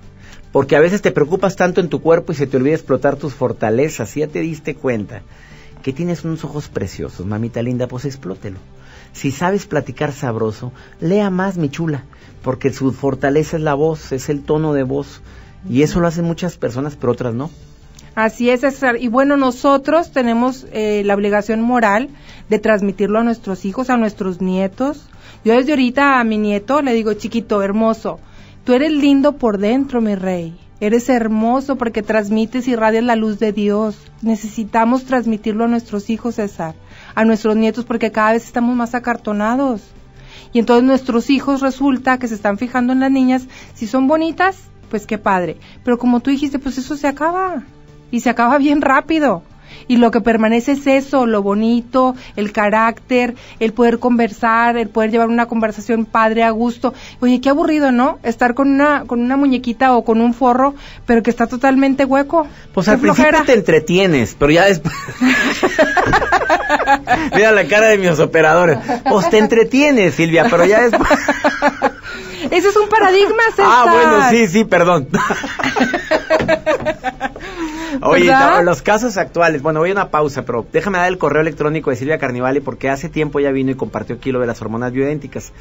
Porque 0.52 0.76
a 0.76 0.80
veces 0.80 1.02
te 1.02 1.10
preocupas 1.10 1.56
tanto 1.56 1.80
en 1.80 1.88
tu 1.88 2.00
cuerpo 2.00 2.32
y 2.32 2.34
se 2.34 2.46
te 2.46 2.56
olvida 2.56 2.74
explotar 2.74 3.16
tus 3.16 3.34
fortalezas. 3.34 4.10
¿Sí 4.10 4.20
¿Ya 4.20 4.26
te 4.26 4.40
diste 4.40 4.74
cuenta? 4.74 5.22
que 5.86 5.92
tienes 5.92 6.24
unos 6.24 6.42
ojos 6.42 6.68
preciosos, 6.68 7.24
mamita 7.26 7.62
linda, 7.62 7.86
pues 7.86 8.06
explótelo. 8.06 8.58
Si 9.16 9.30
sabes 9.30 9.64
platicar 9.64 10.12
sabroso, 10.12 10.72
lea 11.00 11.30
más, 11.30 11.56
mi 11.56 11.70
chula, 11.70 12.04
porque 12.42 12.70
su 12.70 12.92
fortaleza 12.92 13.56
es 13.56 13.62
la 13.62 13.72
voz, 13.72 14.12
es 14.12 14.28
el 14.28 14.42
tono 14.42 14.74
de 14.74 14.82
voz. 14.82 15.22
Y 15.70 15.80
eso 15.80 16.00
lo 16.00 16.06
hacen 16.06 16.26
muchas 16.26 16.58
personas, 16.58 16.96
pero 16.96 17.12
otras 17.12 17.32
no. 17.32 17.50
Así 18.14 18.50
es, 18.50 18.60
César. 18.60 18.98
Y 19.00 19.08
bueno, 19.08 19.38
nosotros 19.38 20.12
tenemos 20.12 20.66
eh, 20.70 21.02
la 21.06 21.14
obligación 21.14 21.62
moral 21.62 22.10
de 22.50 22.58
transmitirlo 22.58 23.18
a 23.18 23.24
nuestros 23.24 23.64
hijos, 23.64 23.88
a 23.88 23.96
nuestros 23.96 24.42
nietos. 24.42 25.08
Yo 25.46 25.54
desde 25.54 25.72
ahorita 25.72 26.20
a 26.20 26.24
mi 26.24 26.36
nieto 26.36 26.82
le 26.82 26.92
digo, 26.92 27.14
chiquito, 27.14 27.62
hermoso, 27.62 28.20
tú 28.64 28.74
eres 28.74 28.92
lindo 28.92 29.38
por 29.38 29.56
dentro, 29.56 30.02
mi 30.02 30.14
rey. 30.14 30.58
Eres 30.78 31.08
hermoso 31.08 31.76
porque 31.76 32.02
transmites 32.02 32.68
y 32.68 32.76
radias 32.76 33.04
la 33.04 33.16
luz 33.16 33.38
de 33.38 33.52
Dios. 33.52 33.96
Necesitamos 34.20 35.04
transmitirlo 35.04 35.64
a 35.64 35.68
nuestros 35.68 36.10
hijos, 36.10 36.34
César, 36.34 36.74
a 37.16 37.24
nuestros 37.24 37.56
nietos, 37.56 37.84
porque 37.84 38.12
cada 38.12 38.32
vez 38.32 38.44
estamos 38.44 38.76
más 38.76 38.94
acartonados. 38.94 39.82
Y 40.52 40.60
entonces 40.60 40.84
nuestros 40.84 41.28
hijos 41.30 41.60
resulta 41.60 42.18
que 42.18 42.28
se 42.28 42.36
están 42.36 42.58
fijando 42.58 42.92
en 42.92 43.00
las 43.00 43.10
niñas. 43.10 43.48
Si 43.74 43.88
son 43.88 44.06
bonitas, 44.06 44.56
pues 44.90 45.06
qué 45.06 45.18
padre. 45.18 45.56
Pero 45.82 45.98
como 45.98 46.20
tú 46.20 46.30
dijiste, 46.30 46.60
pues 46.60 46.78
eso 46.78 46.96
se 46.96 47.08
acaba. 47.08 47.64
Y 48.12 48.20
se 48.20 48.30
acaba 48.30 48.58
bien 48.58 48.80
rápido 48.82 49.42
y 49.88 49.96
lo 49.96 50.10
que 50.10 50.20
permanece 50.20 50.72
es 50.72 50.86
eso, 50.86 51.26
lo 51.26 51.42
bonito, 51.42 52.14
el 52.36 52.52
carácter, 52.52 53.34
el 53.60 53.72
poder 53.72 53.98
conversar, 53.98 54.76
el 54.76 54.88
poder 54.88 55.10
llevar 55.10 55.28
una 55.28 55.46
conversación 55.46 56.04
padre 56.04 56.42
a 56.42 56.50
gusto. 56.50 56.94
Oye, 57.20 57.40
qué 57.40 57.50
aburrido, 57.50 57.92
¿no? 57.92 58.18
Estar 58.22 58.54
con 58.54 58.68
una 58.68 59.04
con 59.06 59.20
una 59.20 59.36
muñequita 59.36 59.96
o 59.96 60.04
con 60.04 60.20
un 60.20 60.34
forro, 60.34 60.74
pero 61.06 61.22
que 61.22 61.30
está 61.30 61.46
totalmente 61.46 62.04
hueco. 62.04 62.46
Pues 62.72 62.88
al 62.88 62.98
principio 62.98 63.44
te 63.44 63.54
entretienes, 63.54 64.36
pero 64.38 64.50
ya 64.50 64.64
después 64.64 64.94
Mira 67.34 67.52
la 67.52 67.66
cara 67.66 67.88
de 67.88 67.98
mis 67.98 68.18
operadores. 68.18 68.78
Pues 69.08 69.30
te 69.30 69.38
entretienes, 69.38 70.14
Silvia, 70.14 70.46
pero 70.50 70.64
ya 70.64 70.82
después 70.82 71.10
Ese 72.50 72.68
es 72.68 72.76
un 72.76 72.88
paradigma, 72.88 73.42
César. 73.50 73.66
Ah, 73.66 73.86
bueno, 73.90 74.30
sí, 74.30 74.46
sí, 74.48 74.64
perdón. 74.64 75.08
Oye, 78.02 78.32
los 78.62 78.82
casos 78.82 79.16
actuales, 79.16 79.62
bueno, 79.62 79.80
voy 79.80 79.90
a 79.90 79.92
una 79.92 80.10
pausa, 80.10 80.44
pero 80.44 80.66
déjame 80.72 80.98
dar 80.98 81.08
el 81.08 81.18
correo 81.18 81.42
electrónico 81.42 81.90
de 81.90 81.96
Silvia 81.96 82.18
Carnivali 82.18 82.60
porque 82.60 82.88
hace 82.88 83.08
tiempo 83.08 83.40
ya 83.40 83.50
vino 83.50 83.70
y 83.70 83.74
compartió 83.74 84.16
aquí 84.16 84.32
lo 84.32 84.40
de 84.40 84.46
las 84.46 84.60
hormonas 84.62 84.92
bioidénticas. 84.92 85.52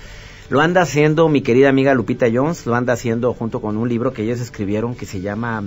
Lo 0.50 0.62
anda 0.62 0.82
haciendo 0.82 1.28
mi 1.28 1.42
querida 1.42 1.70
amiga 1.70 1.94
Lupita 1.94 2.28
Jones, 2.32 2.66
lo 2.66 2.76
anda 2.76 2.94
haciendo 2.94 3.34
junto 3.34 3.62
con 3.62 3.78
un 3.78 3.90
libro 3.90 4.14
que 4.14 4.24
ellos 4.24 4.40
escribieron 4.40 4.96
que 4.96 5.06
se 5.06 5.22
llama 5.22 5.64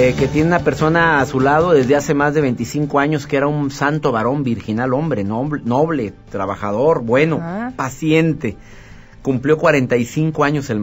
Eh, 0.00 0.14
que 0.16 0.28
tiene 0.28 0.46
una 0.46 0.60
persona 0.60 1.18
a 1.18 1.26
su 1.26 1.40
lado 1.40 1.72
desde 1.72 1.96
hace 1.96 2.14
más 2.14 2.32
de 2.32 2.40
25 2.40 3.00
años 3.00 3.26
que 3.26 3.36
era 3.36 3.48
un 3.48 3.72
santo 3.72 4.12
varón, 4.12 4.44
virginal 4.44 4.94
hombre, 4.94 5.24
noble, 5.24 5.60
noble 5.64 6.14
trabajador, 6.30 7.02
bueno, 7.02 7.42
paciente. 7.74 8.56
Cumplió 9.22 9.58
45 9.58 10.44
años 10.44 10.70
el, 10.70 10.80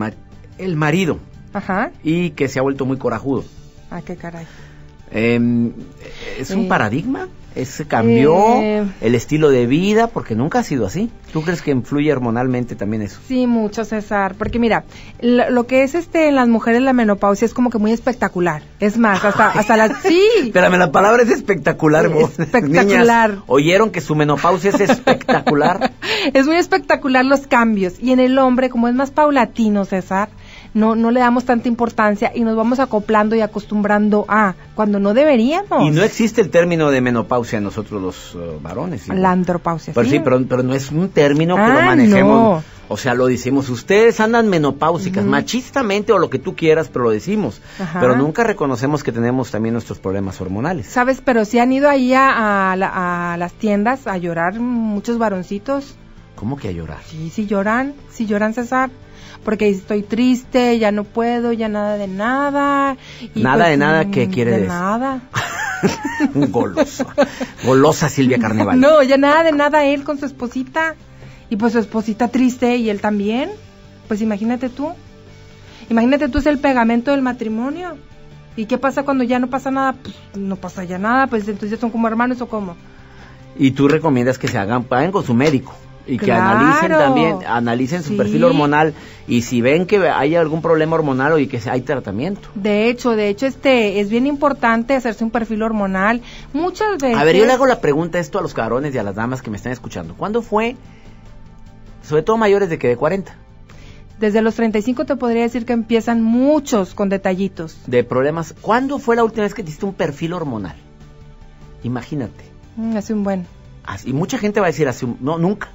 el 0.57 0.75
marido. 0.75 1.19
Ajá. 1.53 1.91
Y 2.03 2.31
que 2.31 2.50
se 2.50 2.60
ha 2.60 2.62
vuelto 2.62 2.86
muy 2.86 2.98
corajudo. 2.98 3.45
Ah, 3.89 4.01
qué 4.01 4.17
caray. 4.17 4.45
Em, 5.15 5.72
¿Es 6.38 6.51
un 6.51 6.67
paradigma? 6.67 7.29
¿Se 7.63 7.86
cambió 7.86 8.60
eh, 8.62 8.86
el 9.00 9.15
estilo 9.15 9.50
de 9.50 9.65
vida? 9.65 10.07
Porque 10.07 10.36
nunca 10.36 10.60
ha 10.60 10.63
sido 10.63 10.86
así. 10.86 11.10
¿Tú 11.31 11.41
crees 11.41 11.62
que 11.62 11.72
influye 11.72 12.12
hormonalmente 12.12 12.75
también 12.75 13.01
eso? 13.01 13.22
Sí, 13.29 13.48
mucho, 13.48 13.86
César. 13.86 14.36
Porque 14.38 14.60
mira, 14.60 14.84
lo, 15.22 15.65
que 15.65 15.84
es 15.84 15.95
este 15.95 16.27
en 16.27 16.36
las 16.36 16.50
mujeres 16.50 16.81
la 16.81 16.91
menopausia 16.91 17.45
es 17.45 17.53
como 17.53 17.69
que 17.69 17.77
muy 17.77 17.93
espectacular. 17.93 18.63
Es 18.81 18.98
más, 18.98 19.24
hasta, 19.24 19.51
hasta 19.51 19.77
la... 19.77 20.01
Sí. 20.01 20.22
Espérame, 20.43 20.77
la 20.77 20.91
palabra 20.91 21.24
es 21.24 21.29
espectacular. 21.29 22.12
Espectacular. 22.38 23.38
¿Oyeron 23.48 23.91
que 23.91 24.01
su 24.01 24.15
menopausia 24.15 24.72
es 24.72 24.81
espectacular? 24.81 25.93
es 26.34 26.45
muy 26.45 26.57
espectacular 26.57 27.24
los 27.24 27.48
cambios. 27.48 28.01
Y 28.01 28.12
en 28.12 28.19
el 28.19 28.38
hombre, 28.38 28.69
como 28.69 28.89
es 28.89 28.95
más 28.95 29.12
paulatino, 29.12 29.86
César, 29.86 30.27
no, 30.75 30.94
no 30.94 31.10
le 31.10 31.22
damos 31.22 31.46
tanta 31.46 31.70
importancia 31.70 32.34
y 32.36 32.41
nos 32.41 32.55
vamos 32.58 32.79
acoplando 32.79 33.34
y 33.34 33.39
acostumbrando 33.39 34.25
a 34.27 34.55
cuando 34.75 35.00
no 35.00 35.13
deberíamos. 35.13 35.82
Y 35.84 35.89
no 35.89 36.03
existe 36.03 36.41
el 36.41 36.50
término 36.50 36.91
de 36.91 37.00
menopausia 37.00 37.58
en 37.58 37.63
nosotros 37.63 38.01
los 38.01 38.36
uh, 38.36 38.60
varones. 38.62 39.08
La 39.08 39.32
andropausia. 39.32 39.94
Pero 39.94 40.10
sí, 40.10 40.20
pero, 40.20 40.63
no 40.63 40.74
es 40.74 40.91
un 40.91 41.10
término 41.10 41.55
que 41.55 41.62
lo 41.62 41.82
manejemos. 41.82 42.63
O 42.88 42.98
sea, 42.98 43.15
lo 43.15 43.25
decimos, 43.25 43.70
ustedes 43.70 44.20
andan 44.20 44.48
menopáusicas, 44.50 45.24
machistamente 45.24 46.12
o 46.12 46.20
lo 46.20 46.29
que 46.29 46.39
tú 46.39 46.55
quieras, 46.55 46.89
pero 46.89 47.05
lo 47.05 47.12
decimos. 47.12 47.62
Pero 47.94 48.17
nunca 48.17 48.44
reconocemos 48.44 49.01
que 49.01 49.13
tenemos 49.13 49.51
también 49.51 49.74
nuestros 49.74 50.00
problemas 50.00 50.39
hormonales. 50.41 50.88
¿Sabes? 50.88 51.22
Pero 51.24 51.46
si 51.46 51.58
han 51.58 51.72
ido 51.72 51.89
ahí 51.89 52.13
a, 52.13 52.74
a 52.74 53.38
las 53.38 53.53
tiendas 53.53 54.08
a 54.08 54.17
llorar 54.17 54.60
muchos 54.60 55.17
varoncitos. 55.17 55.96
¿Cómo 56.36 56.58
que 56.58 56.67
a 56.67 56.72
llorar? 56.72 57.00
Sí, 57.05 57.32
sí 57.34 57.48
lloran, 57.48 57.94
sí 58.12 58.25
lloran, 58.25 58.53
César 58.53 58.89
porque 59.45 59.69
estoy 59.69 60.01
triste, 60.01 60.77
ya 60.79 60.91
no 60.91 61.03
puedo, 61.05 61.53
ya 61.53 61.69
nada 61.69 61.97
de 61.97 62.07
nada. 62.07 62.97
nada 63.35 63.65
de 63.65 63.69
pues, 63.69 63.77
nada, 63.77 64.05
¿qué 64.11 64.27
mm, 64.27 64.31
quiere 64.31 64.51
de 64.51 64.57
decir? 64.57 64.73
nada. 64.73 65.21
Golosa. 66.33 67.05
Golosa 67.63 68.09
Silvia 68.09 68.39
Carnaval. 68.39 68.79
No, 68.79 69.03
ya 69.03 69.17
nada 69.17 69.43
de 69.43 69.51
nada 69.51 69.85
él 69.85 70.03
con 70.03 70.19
su 70.19 70.25
esposita. 70.25 70.95
Y 71.47 71.57
pues 71.57 71.73
su 71.73 71.79
esposita 71.79 72.27
triste 72.27 72.75
y 72.77 72.89
él 72.89 72.99
también. 72.99 73.51
Pues 74.07 74.21
imagínate 74.21 74.67
tú. 74.69 74.89
Imagínate 75.89 76.27
tú 76.27 76.39
es 76.39 76.47
el 76.47 76.57
pegamento 76.57 77.11
del 77.11 77.21
matrimonio. 77.21 77.97
¿Y 78.55 78.65
qué 78.65 78.79
pasa 78.79 79.03
cuando 79.03 79.23
ya 79.23 79.37
no 79.37 79.47
pasa 79.47 79.69
nada? 79.69 79.93
Pues 79.93 80.15
no 80.35 80.55
pasa 80.55 80.83
ya 80.85 80.97
nada, 80.97 81.27
pues 81.27 81.43
entonces 81.43 81.71
ya 81.71 81.77
son 81.77 81.91
como 81.91 82.07
hermanos 82.07 82.41
o 82.41 82.47
cómo. 82.47 82.75
Y 83.57 83.71
tú 83.71 83.87
recomiendas 83.87 84.39
que 84.39 84.47
se 84.47 84.57
hagan, 84.57 84.85
paguen 84.85 85.11
con 85.11 85.23
su 85.23 85.35
médico 85.35 85.75
y 86.07 86.17
que 86.17 86.31
analicen 86.31 86.91
también, 86.91 87.39
analicen 87.47 88.03
su 88.03 88.15
perfil 88.15 88.43
hormonal 88.43 88.93
y 89.27 89.41
si 89.41 89.62
ven 89.62 89.85
que 89.85 90.07
hay 90.07 90.35
algún 90.35 90.62
problema 90.62 90.95
hormonal 90.95 91.33
o 91.33 91.39
y 91.39 91.47
que 91.47 91.59
hay 91.69 91.81
tratamiento. 91.81 92.50
De 92.55 92.89
hecho, 92.89 93.15
de 93.15 93.29
hecho 93.29 93.45
este 93.45 94.00
es 94.00 94.09
bien 94.09 94.27
importante 94.27 94.93
hacerse 94.93 95.24
un 95.24 95.31
perfil 95.31 95.63
hormonal. 95.63 96.21
Muchas 96.53 96.97
veces 97.00 97.17
A 97.17 97.24
ver, 97.24 97.35
yo 97.35 97.45
le 97.45 97.53
hago 97.53 97.65
la 97.65 97.81
pregunta 97.81 98.19
esto 98.19 98.39
a 98.39 98.41
los 98.41 98.53
cabrones 98.53 98.93
y 98.93 98.97
a 98.97 99.03
las 99.03 99.15
damas 99.15 99.41
que 99.41 99.50
me 99.50 99.57
están 99.57 99.71
escuchando. 99.71 100.15
¿Cuándo 100.15 100.41
fue 100.41 100.75
sobre 102.03 102.21
todo 102.21 102.38
mayores 102.38 102.69
de 102.69 102.77
que 102.77 102.88
de 102.88 102.97
40? 102.97 103.35
Desde 104.19 104.41
los 104.41 104.55
35 104.55 105.05
te 105.05 105.15
podría 105.15 105.41
decir 105.41 105.65
que 105.65 105.74
empiezan 105.74 106.21
muchos 106.21 106.93
con 106.93 107.09
detallitos. 107.09 107.77
De 107.88 108.03
problemas. 108.03 108.55
¿Cuándo 108.62 109.00
fue 109.00 109.15
la 109.15 109.24
última 109.24 109.43
vez 109.43 109.53
que 109.53 109.62
te 109.62 109.69
hiciste 109.69 109.85
un 109.85 109.93
perfil 109.93 110.33
hormonal? 110.33 110.75
Imagínate. 111.83 112.45
Mm, 112.77 112.95
hace 112.95 113.13
un 113.13 113.24
buen. 113.24 113.45
Y 114.04 114.13
mucha 114.13 114.38
gente 114.38 114.60
va 114.60 114.68
a 114.68 114.70
decir 114.70 114.88
así, 114.88 115.08
no, 115.20 115.38
nunca. 115.38 115.70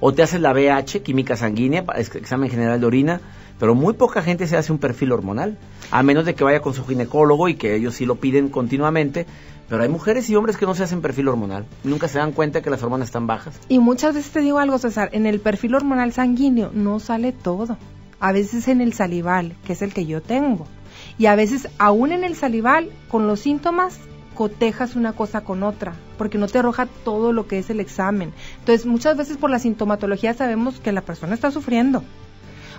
O 0.00 0.12
te 0.12 0.22
haces 0.22 0.40
la 0.40 0.52
BH, 0.52 1.02
química 1.02 1.36
sanguínea, 1.36 1.84
examen 1.96 2.50
general 2.50 2.80
de 2.80 2.86
orina, 2.86 3.20
pero 3.58 3.74
muy 3.74 3.94
poca 3.94 4.22
gente 4.22 4.46
se 4.46 4.56
hace 4.56 4.72
un 4.72 4.78
perfil 4.78 5.12
hormonal, 5.12 5.58
a 5.90 6.02
menos 6.02 6.24
de 6.24 6.34
que 6.34 6.44
vaya 6.44 6.60
con 6.60 6.74
su 6.74 6.86
ginecólogo 6.86 7.48
y 7.48 7.54
que 7.54 7.74
ellos 7.74 7.94
sí 7.94 8.06
lo 8.06 8.16
piden 8.16 8.48
continuamente. 8.48 9.26
Pero 9.68 9.82
hay 9.84 9.88
mujeres 9.88 10.28
y 10.28 10.34
hombres 10.34 10.56
que 10.56 10.66
no 10.66 10.74
se 10.74 10.82
hacen 10.82 11.00
perfil 11.00 11.28
hormonal. 11.28 11.64
Nunca 11.84 12.08
se 12.08 12.18
dan 12.18 12.32
cuenta 12.32 12.60
que 12.60 12.70
las 12.70 12.82
hormonas 12.82 13.08
están 13.08 13.28
bajas. 13.28 13.60
Y 13.68 13.78
muchas 13.78 14.14
veces 14.14 14.32
te 14.32 14.40
digo 14.40 14.58
algo, 14.58 14.78
César, 14.78 15.10
en 15.12 15.26
el 15.26 15.38
perfil 15.38 15.76
hormonal 15.76 16.12
sanguíneo 16.12 16.70
no 16.72 16.98
sale 16.98 17.30
todo. 17.30 17.76
A 18.18 18.32
veces 18.32 18.66
en 18.66 18.80
el 18.80 18.94
salival, 18.94 19.54
que 19.64 19.74
es 19.74 19.82
el 19.82 19.94
que 19.94 20.06
yo 20.06 20.22
tengo. 20.22 20.66
Y 21.18 21.26
a 21.26 21.36
veces 21.36 21.68
aún 21.78 22.10
en 22.10 22.24
el 22.24 22.34
salival, 22.34 22.90
con 23.08 23.28
los 23.28 23.40
síntomas, 23.40 24.00
cotejas 24.40 24.96
una 24.96 25.12
cosa 25.12 25.42
con 25.42 25.62
otra, 25.62 25.92
porque 26.16 26.38
no 26.38 26.48
te 26.48 26.58
arroja 26.58 26.86
todo 27.04 27.34
lo 27.34 27.46
que 27.46 27.58
es 27.58 27.68
el 27.68 27.78
examen. 27.78 28.32
Entonces, 28.60 28.86
muchas 28.86 29.14
veces 29.14 29.36
por 29.36 29.50
la 29.50 29.58
sintomatología 29.58 30.32
sabemos 30.32 30.80
que 30.80 30.92
la 30.92 31.02
persona 31.02 31.34
está 31.34 31.50
sufriendo. 31.50 32.02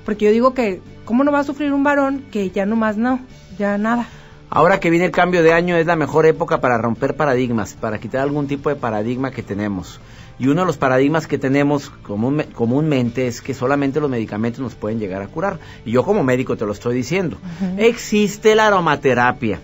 Porque 0.04 0.26
yo 0.26 0.32
digo 0.32 0.56
que, 0.56 0.82
¿cómo 1.06 1.24
no 1.24 1.32
va 1.32 1.38
a 1.38 1.44
sufrir 1.44 1.72
un 1.72 1.84
varón 1.84 2.26
que 2.32 2.50
ya 2.50 2.66
nomás 2.66 2.98
no, 2.98 3.20
ya 3.60 3.78
nada? 3.78 4.08
Ahora 4.50 4.80
que 4.80 4.90
viene 4.90 5.06
el 5.06 5.12
cambio 5.12 5.44
de 5.44 5.54
año 5.54 5.78
es 5.78 5.86
la 5.86 5.96
mejor 5.96 6.26
época 6.26 6.62
para 6.62 6.80
romper 6.80 7.16
paradigmas, 7.16 7.76
para 7.76 8.00
quitar 8.00 8.22
algún 8.22 8.48
tipo 8.48 8.70
de 8.70 8.76
paradigma 8.76 9.30
que 9.30 9.44
tenemos. 9.44 10.00
Y 10.40 10.48
uno 10.48 10.62
de 10.62 10.66
los 10.66 10.78
paradigmas 10.78 11.28
que 11.28 11.38
tenemos 11.38 11.92
comúnmente 12.02 13.28
es 13.28 13.44
que 13.44 13.54
solamente 13.54 14.00
los 14.00 14.10
medicamentos 14.10 14.62
nos 14.62 14.74
pueden 14.74 14.98
llegar 14.98 15.22
a 15.22 15.28
curar. 15.28 15.60
Y 15.86 15.92
yo 15.92 16.04
como 16.04 16.24
médico 16.24 16.58
te 16.58 16.66
lo 16.66 16.72
estoy 16.72 16.96
diciendo. 16.96 17.38
Existe 17.78 18.56
la 18.56 18.66
aromaterapia 18.66 19.60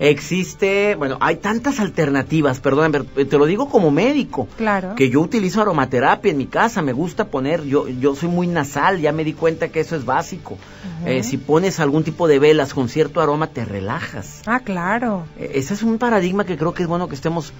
Existe, 0.00 0.94
bueno, 0.94 1.16
hay 1.20 1.36
tantas 1.36 1.80
alternativas, 1.80 2.60
perdón, 2.60 2.92
te 3.14 3.38
lo 3.38 3.46
digo 3.46 3.68
como 3.68 3.90
médico. 3.90 4.46
Claro. 4.56 4.94
Que 4.94 5.10
yo 5.10 5.20
utilizo 5.20 5.60
aromaterapia 5.60 6.30
en 6.30 6.38
mi 6.38 6.46
casa, 6.46 6.82
me 6.82 6.92
gusta 6.92 7.26
poner, 7.26 7.64
yo, 7.64 7.88
yo 7.88 8.14
soy 8.14 8.28
muy 8.28 8.46
nasal, 8.46 9.00
ya 9.00 9.12
me 9.12 9.24
di 9.24 9.32
cuenta 9.32 9.68
que 9.68 9.80
eso 9.80 9.96
es 9.96 10.04
básico. 10.04 10.56
Eh, 11.04 11.22
si 11.22 11.36
pones 11.36 11.80
algún 11.80 12.04
tipo 12.04 12.28
de 12.28 12.38
velas 12.38 12.74
con 12.74 12.88
cierto 12.88 13.20
aroma, 13.20 13.48
te 13.48 13.64
relajas. 13.64 14.42
Ah, 14.46 14.60
claro. 14.60 15.24
E, 15.36 15.52
ese 15.54 15.74
es 15.74 15.82
un 15.82 15.98
paradigma 15.98 16.44
que 16.44 16.56
creo 16.56 16.74
que 16.74 16.82
es 16.82 16.88
bueno 16.88 17.08
que 17.08 17.14
estemos 17.14 17.52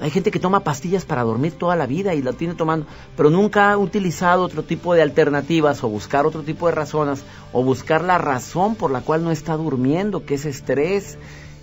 hay 0.00 0.10
gente 0.10 0.32
que 0.32 0.40
toma 0.40 0.60
pastillas 0.60 1.04
para 1.04 1.22
dormir 1.22 1.52
toda 1.52 1.76
la 1.76 1.86
vida 1.86 2.14
y 2.14 2.22
la 2.22 2.32
tiene 2.32 2.54
tomando, 2.54 2.86
pero 3.16 3.30
nunca 3.30 3.70
ha 3.70 3.78
utilizado 3.78 4.42
otro 4.42 4.64
tipo 4.64 4.92
de 4.92 5.02
alternativas 5.02 5.84
o 5.84 5.88
buscar 5.88 6.26
otro 6.26 6.42
tipo 6.42 6.66
de 6.66 6.74
razones 6.74 7.22
o 7.52 7.62
buscar 7.62 8.02
la 8.02 8.18
razón 8.18 8.74
por 8.74 8.90
la 8.90 9.02
cual 9.02 9.22
no 9.22 9.30
está 9.30 9.56
durmiendo, 9.56 10.26
que 10.26 10.34
es 10.34 10.46
estrés, 10.46 11.16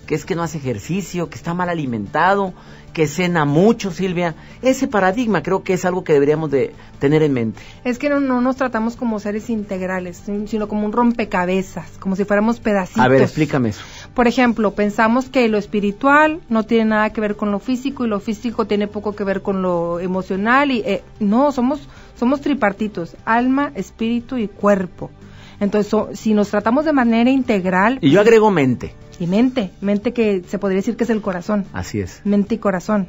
que 0.06 0.14
es 0.14 0.24
que 0.24 0.34
no 0.34 0.42
hace 0.42 0.58
ejercicio, 0.58 1.28
que 1.28 1.36
está 1.36 1.54
mal 1.54 1.68
alimentado, 1.68 2.54
que 2.92 3.06
cena 3.06 3.44
mucho, 3.44 3.90
Silvia. 3.90 4.34
Ese 4.60 4.86
paradigma 4.86 5.42
creo 5.42 5.62
que 5.62 5.72
es 5.72 5.84
algo 5.84 6.04
que 6.04 6.12
deberíamos 6.12 6.50
de 6.50 6.74
tener 6.98 7.22
en 7.22 7.32
mente. 7.32 7.60
Es 7.84 7.98
que 7.98 8.08
no, 8.08 8.20
nos 8.20 8.56
tratamos 8.56 8.96
como 8.96 9.18
seres 9.18 9.48
integrales, 9.48 10.22
sino 10.46 10.68
como 10.68 10.84
un 10.84 10.92
rompecabezas, 10.92 11.90
como 11.98 12.16
si 12.16 12.24
fuéramos 12.24 12.60
pedacitos. 12.60 13.02
A 13.02 13.08
ver, 13.08 13.22
explícame 13.22 13.70
eso. 13.70 13.82
Por 14.14 14.28
ejemplo, 14.28 14.74
pensamos 14.74 15.28
que 15.28 15.48
lo 15.48 15.56
espiritual 15.56 16.40
no 16.48 16.64
tiene 16.64 16.86
nada 16.86 17.10
que 17.10 17.20
ver 17.20 17.36
con 17.36 17.50
lo 17.50 17.58
físico 17.58 18.04
y 18.04 18.08
lo 18.08 18.20
físico 18.20 18.66
tiene 18.66 18.88
poco 18.88 19.14
que 19.14 19.24
ver 19.24 19.40
con 19.42 19.62
lo 19.62 20.00
emocional 20.00 20.70
y 20.70 20.80
eh, 20.80 21.02
no, 21.20 21.52
somos 21.52 21.80
somos 22.22 22.40
tripartitos, 22.40 23.16
alma, 23.24 23.72
espíritu 23.74 24.36
y 24.36 24.46
cuerpo. 24.46 25.10
Entonces, 25.58 26.18
si 26.18 26.34
nos 26.34 26.50
tratamos 26.50 26.84
de 26.84 26.92
manera 26.92 27.30
integral... 27.30 27.98
Y 28.00 28.10
yo 28.10 28.20
agrego 28.20 28.50
mente. 28.52 28.94
Y 29.22 29.28
mente, 29.28 29.70
mente 29.80 30.12
que 30.12 30.42
se 30.48 30.58
podría 30.58 30.78
decir 30.78 30.96
que 30.96 31.04
es 31.04 31.10
el 31.10 31.22
corazón. 31.22 31.64
Así 31.72 32.00
es. 32.00 32.22
Mente 32.24 32.56
y 32.56 32.58
corazón. 32.58 33.06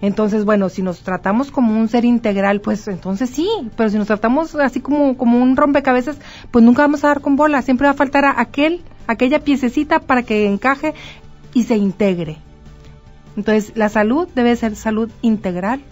Entonces, 0.00 0.46
bueno, 0.46 0.70
si 0.70 0.80
nos 0.80 1.00
tratamos 1.00 1.50
como 1.50 1.78
un 1.78 1.86
ser 1.90 2.06
integral, 2.06 2.62
pues 2.62 2.88
entonces 2.88 3.28
sí, 3.28 3.46
pero 3.76 3.90
si 3.90 3.98
nos 3.98 4.06
tratamos 4.06 4.54
así 4.54 4.80
como, 4.80 5.18
como 5.18 5.36
un 5.36 5.58
rompecabezas, 5.58 6.16
pues 6.50 6.64
nunca 6.64 6.80
vamos 6.80 7.04
a 7.04 7.08
dar 7.08 7.20
con 7.20 7.36
bola, 7.36 7.60
siempre 7.60 7.86
va 7.86 7.90
a 7.90 7.94
faltar 7.94 8.24
a 8.24 8.40
aquel, 8.40 8.80
aquella 9.06 9.40
piececita 9.40 10.00
para 10.00 10.22
que 10.22 10.46
encaje 10.46 10.94
y 11.52 11.64
se 11.64 11.76
integre. 11.76 12.38
Entonces, 13.36 13.72
la 13.74 13.90
salud 13.90 14.28
debe 14.34 14.56
ser 14.56 14.76
salud 14.76 15.10
integral. 15.20 15.82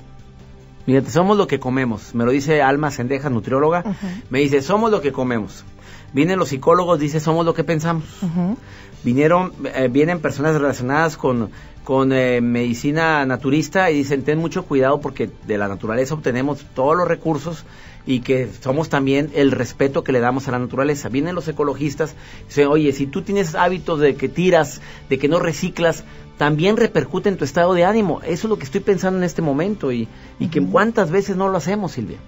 Fíjate, 0.87 1.11
somos 1.11 1.37
lo 1.37 1.47
que 1.47 1.61
comemos. 1.61 2.15
Me 2.15 2.25
lo 2.25 2.31
dice 2.31 2.63
Alma 2.63 2.91
Sendeja, 2.91 3.29
nutrióloga. 3.29 3.85
Me 4.31 4.39
dice, 4.39 4.63
somos 4.63 4.91
lo 4.91 5.03
que 5.03 5.13
comemos. 5.13 5.67
Vienen 6.15 6.39
los 6.39 6.49
psicólogos, 6.49 6.99
dice, 6.99 7.21
somos 7.21 7.45
lo 7.45 7.53
que 7.53 7.65
pensamos. 7.65 8.05
Vinieron, 9.05 9.53
eh, 9.75 9.89
vienen 9.91 10.21
personas 10.21 10.55
relacionadas 10.55 11.17
con, 11.17 11.51
con 11.85 12.13
eh, 12.13 12.41
medicina 12.41 13.25
naturista 13.25 13.91
y 13.91 13.99
dicen, 13.99 14.23
ten 14.23 14.39
mucho 14.39 14.65
cuidado 14.65 15.01
porque 15.01 15.31
de 15.47 15.59
la 15.59 15.69
naturaleza 15.69 16.15
obtenemos 16.15 16.65
todos 16.75 16.97
los 16.97 17.09
recursos 17.09 17.65
y 18.07 18.21
que 18.21 18.49
somos 18.61 18.89
también 18.89 19.31
el 19.35 19.51
respeto 19.51 20.03
que 20.03 20.13
le 20.13 20.21
damos 20.21 20.49
a 20.49 20.53
la 20.53 20.59
naturaleza. 20.59 21.09
Vienen 21.11 21.35
los 21.35 21.47
ecologistas 21.47 22.15
y 22.43 22.49
dicen, 22.49 22.69
oye, 22.69 22.93
si 22.93 23.07
tú 23.07 23.23
tienes 23.23 23.55
hábitos 23.55 24.01
de 24.01 24.17
que 24.17 24.29
tiras, 24.29 24.81
de 25.11 25.19
que 25.19 25.29
no 25.29 25.39
reciclas, 25.39 26.05
también 26.39 26.77
repercute 26.77 27.29
en 27.29 27.37
tu 27.37 27.45
estado 27.45 27.75
de 27.75 27.85
ánimo. 27.85 28.21
Eso 28.23 28.47
es 28.47 28.51
lo 28.51 28.59
que 28.59 28.65
estoy 28.65 28.81
pensando 28.81 29.19
en 29.19 29.25
este 29.25 29.43
momento 29.43 29.93
y, 29.93 30.09
y 30.39 30.49
que 30.49 30.65
cuántas 30.65 31.11
veces 31.11 31.37
no 31.37 31.49
lo 31.49 31.59
hacemos, 31.59 31.93
Silvia. 31.93 32.19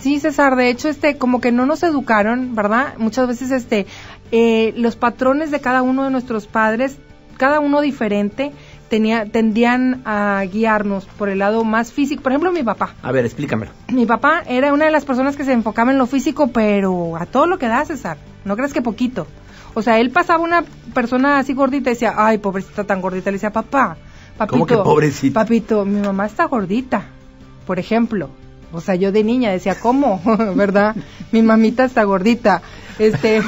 Sí, 0.00 0.18
César, 0.20 0.56
de 0.56 0.70
hecho, 0.70 0.88
este, 0.88 1.18
como 1.18 1.40
que 1.40 1.52
no 1.52 1.66
nos 1.66 1.82
educaron, 1.82 2.54
¿verdad? 2.54 2.94
Muchas 2.98 3.28
veces, 3.28 3.50
este, 3.50 3.86
eh, 4.32 4.74
los 4.76 4.96
patrones 4.96 5.50
de 5.50 5.60
cada 5.60 5.82
uno 5.82 6.04
de 6.04 6.10
nuestros 6.10 6.46
padres, 6.46 6.98
cada 7.36 7.60
uno 7.60 7.80
diferente, 7.80 8.52
tenía, 8.88 9.26
tendían 9.26 10.02
a 10.04 10.42
guiarnos 10.50 11.06
por 11.06 11.28
el 11.28 11.38
lado 11.38 11.64
más 11.64 11.92
físico. 11.92 12.22
Por 12.22 12.32
ejemplo, 12.32 12.52
mi 12.52 12.62
papá. 12.62 12.94
A 13.02 13.12
ver, 13.12 13.24
explícamelo. 13.24 13.72
Mi 13.88 14.06
papá 14.06 14.42
era 14.46 14.72
una 14.72 14.86
de 14.86 14.90
las 14.90 15.04
personas 15.04 15.36
que 15.36 15.44
se 15.44 15.52
enfocaba 15.52 15.92
en 15.92 15.98
lo 15.98 16.06
físico, 16.06 16.48
pero 16.48 17.16
a 17.16 17.26
todo 17.26 17.46
lo 17.46 17.58
que 17.58 17.68
da, 17.68 17.84
César. 17.84 18.18
No 18.44 18.56
crees 18.56 18.72
que 18.72 18.82
poquito. 18.82 19.26
O 19.74 19.82
sea, 19.82 20.00
él 20.00 20.10
pasaba 20.10 20.42
una 20.42 20.64
persona 20.94 21.38
así 21.38 21.54
gordita 21.54 21.90
y 21.90 21.94
decía, 21.94 22.14
ay, 22.16 22.38
pobrecita 22.38 22.84
tan 22.84 23.00
gordita. 23.00 23.30
Le 23.30 23.36
decía, 23.36 23.52
papá, 23.52 23.96
papito. 24.36 24.52
¿Cómo 24.52 24.66
que 24.66 24.76
pobrecita? 24.76 25.40
Papito, 25.40 25.84
mi 25.84 26.00
mamá 26.00 26.26
está 26.26 26.46
gordita, 26.46 27.04
por 27.66 27.78
ejemplo. 27.78 28.30
O 28.72 28.80
sea, 28.80 28.94
yo 28.94 29.12
de 29.12 29.24
niña 29.24 29.50
decía, 29.50 29.78
¿cómo? 29.80 30.20
¿Verdad? 30.54 30.94
Mi 31.32 31.42
mamita 31.42 31.84
está 31.84 32.04
gordita. 32.04 32.62
Este, 32.98 33.40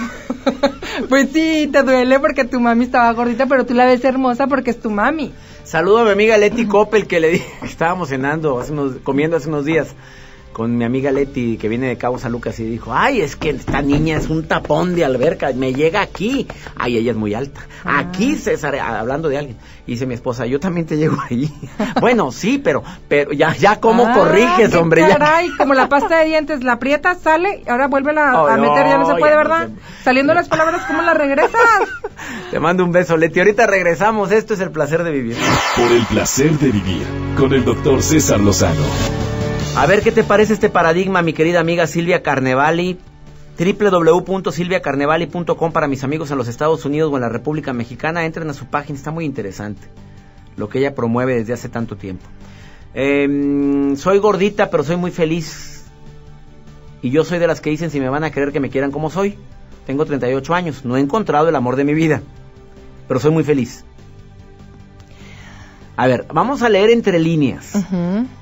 pues 1.09 1.29
sí, 1.33 1.69
te 1.73 1.83
duele 1.83 2.19
porque 2.21 2.45
tu 2.45 2.61
mami 2.61 2.85
estaba 2.85 3.13
gordita, 3.13 3.47
pero 3.47 3.67
tú 3.67 3.75
la 3.75 3.87
ves 3.87 4.05
hermosa 4.05 4.47
porque 4.47 4.71
es 4.71 4.81
tu 4.81 4.91
mami. 4.91 5.33
Saludo 5.65 5.99
a 5.99 6.05
mi 6.05 6.11
amiga 6.11 6.39
Leti 6.39 6.67
Coppel 6.67 7.07
que 7.07 7.21
le 7.21 7.31
dije 7.31 7.47
que 7.61 7.67
estábamos 7.67 8.09
cenando, 8.09 8.59
hace 8.59 8.73
unos, 8.73 8.97
comiendo 9.03 9.37
hace 9.37 9.49
unos 9.49 9.65
días 9.65 9.95
con 10.53 10.77
mi 10.77 10.85
amiga 10.85 11.11
Leti 11.11 11.57
que 11.57 11.69
viene 11.69 11.87
de 11.89 11.97
Cabo 11.97 12.19
San 12.19 12.33
Lucas 12.33 12.59
y 12.61 12.65
dijo, 12.65 12.93
ay, 12.95 13.21
es 13.21 13.37
que 13.37 13.51
esta 13.51 13.83
niña 13.83 14.17
es 14.17 14.29
un 14.29 14.47
tapón 14.47 14.95
de 14.95 15.05
alberca, 15.05 15.51
me 15.55 15.73
llega 15.73 16.01
aquí. 16.01 16.47
Ay, 16.77 16.99
ella 16.99 17.13
es 17.13 17.17
muy 17.17 17.35
alta. 17.35 17.61
Ah. 17.85 18.01
Aquí, 18.01 18.37
César, 18.37 18.77
hablando 18.77 19.29
de 19.29 19.39
alguien. 19.39 19.57
Y 19.87 19.93
dice 19.93 20.07
mi 20.07 20.15
esposa, 20.15 20.47
yo 20.47 20.61
también 20.61 20.87
te 20.87 20.97
llego 20.97 21.17
ahí. 21.29 21.53
bueno, 22.01 22.33
sí, 22.33 22.59
pero 22.63 22.83
pero 23.09 23.33
ya 23.33 23.55
ya 23.55 23.81
cómo 23.81 24.07
ah, 24.07 24.15
corriges, 24.15 24.75
hombre. 24.75 25.07
Caray, 25.07 25.51
como 25.57 25.75
la 25.75 25.89
pasta 25.89 26.19
de 26.19 26.27
dientes, 26.27 26.63
la 26.63 26.75
aprieta, 26.75 27.15
sale, 27.15 27.63
ahora 27.69 27.89
vuelve 27.89 28.13
a 28.19 28.57
meter, 28.57 28.87
ya 28.87 28.99
no 28.99 29.07
se 29.07 29.15
puede, 29.15 29.37
¿verdad? 29.37 29.71
Saliendo 30.03 30.35
las 30.35 30.49
palabras, 30.49 30.83
¿cómo 30.87 31.03
las 31.03 31.17
regresas? 31.17 31.51
te 32.51 32.61
mando 32.61 32.85
un 32.85 32.93
beso, 32.93 33.17
Leti. 33.17 33.41
Ahorita 33.41 33.67
regresamos. 33.67 34.31
Esto 34.33 34.55
es 34.55 34.61
el 34.61 34.71
placer 34.71 35.05
de 35.05 35.11
vivir. 35.11 35.37
Por 35.77 35.91
el 35.93 36.05
placer 36.07 36.53
de 36.59 36.71
vivir 36.71 37.07
con 37.37 37.53
el 37.53 37.65
doctor 37.65 38.03
César 38.03 38.41
Lozano. 38.41 39.30
A 39.77 39.87
ver 39.87 40.03
qué 40.03 40.11
te 40.11 40.25
parece 40.25 40.53
este 40.53 40.69
paradigma, 40.69 41.23
mi 41.23 41.33
querida 41.33 41.61
amiga 41.61 41.87
Silvia 41.87 42.23
Carnevali. 42.23 42.99
www.silviacarnevali.com 43.59 45.73
para 45.73 45.87
mis 45.87 46.03
amigos 46.03 46.31
en 46.31 46.39
los 46.39 46.49
Estados 46.49 46.85
Unidos 46.85 47.13
o 47.13 47.17
en 47.17 47.23
la 47.23 47.29
República 47.29 47.73
Mexicana. 47.73 48.27
Entren 48.27 48.51
a 48.51 48.55
su 48.55 48.67
página, 48.67 48.99
está 48.99 49.13
muy 49.13 49.25
interesante 49.25 49.87
lo 50.57 50.69
que 50.69 50.81
ella 50.81 50.95
promueve 50.95 51.37
desde 51.37 51.53
hace 51.53 51.69
tanto 51.69 51.97
tiempo. 51.97 52.27
Em, 52.95 53.97
soy 53.97 54.19
gordita, 54.19 54.71
pero 54.71 54.83
soy 54.83 54.97
muy 54.97 55.13
feliz. 55.13 55.85
Y 57.01 57.11
yo 57.11 57.25
soy 57.25 57.39
de 57.39 57.47
las 57.47 57.61
que 57.61 57.71
dicen 57.71 57.91
si 57.91 58.01
me 58.01 58.09
van 58.09 58.25
a 58.25 58.31
querer 58.31 58.53
que 58.53 58.61
me 58.61 58.71
quieran 58.71 58.91
como 58.91 59.09
soy. 59.09 59.39
Tengo 59.87 60.05
38 60.05 60.55
años, 60.55 60.85
no 60.85 60.97
he 60.97 61.01
encontrado 61.01 61.49
el 61.49 61.57
amor 61.57 61.77
de 61.77 61.85
mi 61.85 61.95
vida, 61.95 62.23
pero 63.09 63.21
soy 63.21 63.31
muy 63.31 63.45
feliz. 63.45 63.85
A 66.01 66.07
ver, 66.07 66.25
vamos 66.33 66.63
a 66.63 66.71
leer 66.71 66.89
entre 66.89 67.19
líneas. 67.19 67.75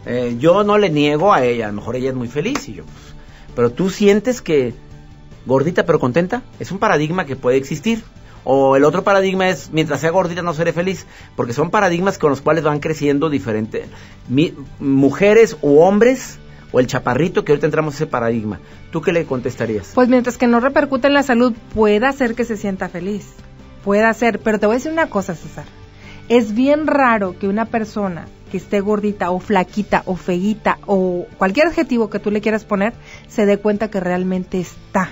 Eh, 0.06 0.36
yo 0.38 0.62
no 0.62 0.78
le 0.78 0.90
niego 0.90 1.34
a 1.34 1.42
ella, 1.42 1.64
a 1.64 1.68
lo 1.70 1.74
mejor 1.74 1.96
ella 1.96 2.10
es 2.10 2.14
muy 2.14 2.28
feliz 2.28 2.68
y 2.68 2.74
yo, 2.74 2.84
pues, 2.84 3.16
pero 3.56 3.70
tú 3.70 3.90
sientes 3.90 4.40
que 4.40 4.74
gordita 5.44 5.84
pero 5.84 5.98
contenta, 5.98 6.42
es 6.60 6.70
un 6.70 6.78
paradigma 6.78 7.26
que 7.26 7.34
puede 7.34 7.56
existir. 7.56 8.04
O 8.44 8.76
el 8.76 8.84
otro 8.84 9.02
paradigma 9.02 9.48
es, 9.48 9.70
mientras 9.72 10.00
sea 10.00 10.10
gordita 10.10 10.40
no 10.40 10.54
seré 10.54 10.72
feliz, 10.72 11.04
porque 11.34 11.52
son 11.52 11.70
paradigmas 11.70 12.16
con 12.16 12.30
los 12.30 12.42
cuales 12.42 12.62
van 12.62 12.78
creciendo 12.78 13.28
diferentes 13.28 13.88
mujeres 14.78 15.56
u 15.60 15.80
hombres 15.80 16.38
o 16.70 16.78
el 16.78 16.86
chaparrito, 16.86 17.44
que 17.44 17.50
ahorita 17.50 17.66
entramos 17.66 17.94
a 17.94 17.96
ese 17.96 18.06
paradigma. 18.06 18.60
¿Tú 18.92 19.02
qué 19.02 19.10
le 19.10 19.24
contestarías? 19.24 19.90
Pues 19.96 20.08
mientras 20.08 20.38
que 20.38 20.46
no 20.46 20.60
repercute 20.60 21.08
en 21.08 21.14
la 21.14 21.24
salud, 21.24 21.54
puede 21.74 22.06
hacer 22.06 22.36
que 22.36 22.44
se 22.44 22.56
sienta 22.56 22.88
feliz. 22.88 23.26
Puede 23.82 24.14
ser, 24.14 24.38
pero 24.38 24.60
te 24.60 24.66
voy 24.66 24.74
a 24.74 24.78
decir 24.78 24.92
una 24.92 25.10
cosa, 25.10 25.34
César. 25.34 25.64
Es 26.28 26.54
bien 26.54 26.86
raro 26.86 27.38
que 27.38 27.48
una 27.48 27.64
persona 27.64 28.26
que 28.50 28.58
esté 28.58 28.80
gordita 28.80 29.30
o 29.30 29.40
flaquita 29.40 30.02
o 30.06 30.16
feguita 30.16 30.78
o 30.86 31.26
cualquier 31.38 31.68
adjetivo 31.68 32.10
que 32.10 32.18
tú 32.18 32.30
le 32.30 32.40
quieras 32.40 32.64
poner 32.64 32.92
se 33.28 33.46
dé 33.46 33.58
cuenta 33.58 33.90
que 33.90 34.00
realmente 34.00 34.60
está. 34.60 35.10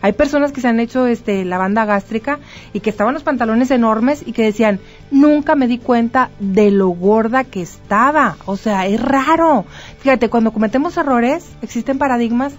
Hay 0.00 0.12
personas 0.14 0.50
que 0.50 0.60
se 0.60 0.66
han 0.66 0.80
hecho 0.80 1.06
este 1.06 1.44
la 1.44 1.58
banda 1.58 1.84
gástrica 1.84 2.40
y 2.72 2.80
que 2.80 2.90
estaban 2.90 3.14
los 3.14 3.22
pantalones 3.22 3.70
enormes 3.70 4.22
y 4.26 4.32
que 4.32 4.42
decían, 4.42 4.80
"Nunca 5.12 5.54
me 5.54 5.68
di 5.68 5.78
cuenta 5.78 6.30
de 6.40 6.72
lo 6.72 6.88
gorda 6.88 7.44
que 7.44 7.62
estaba." 7.62 8.36
O 8.46 8.56
sea, 8.56 8.86
es 8.86 9.00
raro. 9.00 9.64
Fíjate, 10.00 10.28
cuando 10.28 10.52
cometemos 10.52 10.96
errores, 10.96 11.46
existen 11.62 11.98
paradigmas 11.98 12.52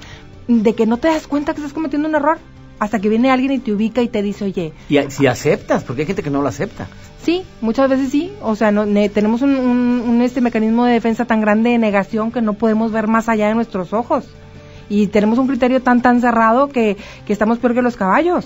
de 0.47 0.73
que 0.73 0.85
no 0.85 0.97
te 0.97 1.09
das 1.09 1.27
cuenta 1.27 1.53
que 1.53 1.59
estás 1.59 1.73
cometiendo 1.73 2.07
un 2.07 2.15
error 2.15 2.37
hasta 2.79 2.99
que 2.99 3.09
viene 3.09 3.29
alguien 3.29 3.51
y 3.51 3.59
te 3.59 3.73
ubica 3.73 4.01
y 4.01 4.07
te 4.07 4.21
dice, 4.21 4.45
"Oye, 4.45 4.73
Y 4.89 4.99
si 5.09 5.27
aceptas, 5.27 5.83
porque 5.83 6.03
hay 6.03 6.07
gente 6.07 6.23
que 6.23 6.29
no 6.29 6.41
lo 6.41 6.47
acepta. 6.47 6.87
Sí, 7.23 7.43
muchas 7.61 7.89
veces 7.89 8.09
sí. 8.09 8.33
O 8.41 8.55
sea, 8.55 8.71
no, 8.71 8.85
ne- 8.85 9.09
tenemos 9.09 9.41
un, 9.41 9.55
un- 9.55 10.03
un, 10.07 10.21
este 10.21 10.41
mecanismo 10.41 10.85
de 10.85 10.93
defensa 10.93 11.25
tan 11.25 11.41
grande 11.41 11.69
de 11.71 11.77
negación 11.77 12.31
que 12.31 12.41
no 12.41 12.53
podemos 12.53 12.91
ver 12.91 13.07
más 13.07 13.29
allá 13.29 13.47
de 13.47 13.55
nuestros 13.55 13.93
ojos. 13.93 14.25
Y 14.89 15.07
tenemos 15.07 15.39
un 15.39 15.47
criterio 15.47 15.81
tan 15.81 16.01
tan 16.01 16.19
cerrado 16.19 16.67
que, 16.67 16.97
que 17.25 17.33
estamos 17.33 17.57
peor 17.59 17.73
que 17.73 17.81
los 17.81 17.95
caballos. 17.95 18.45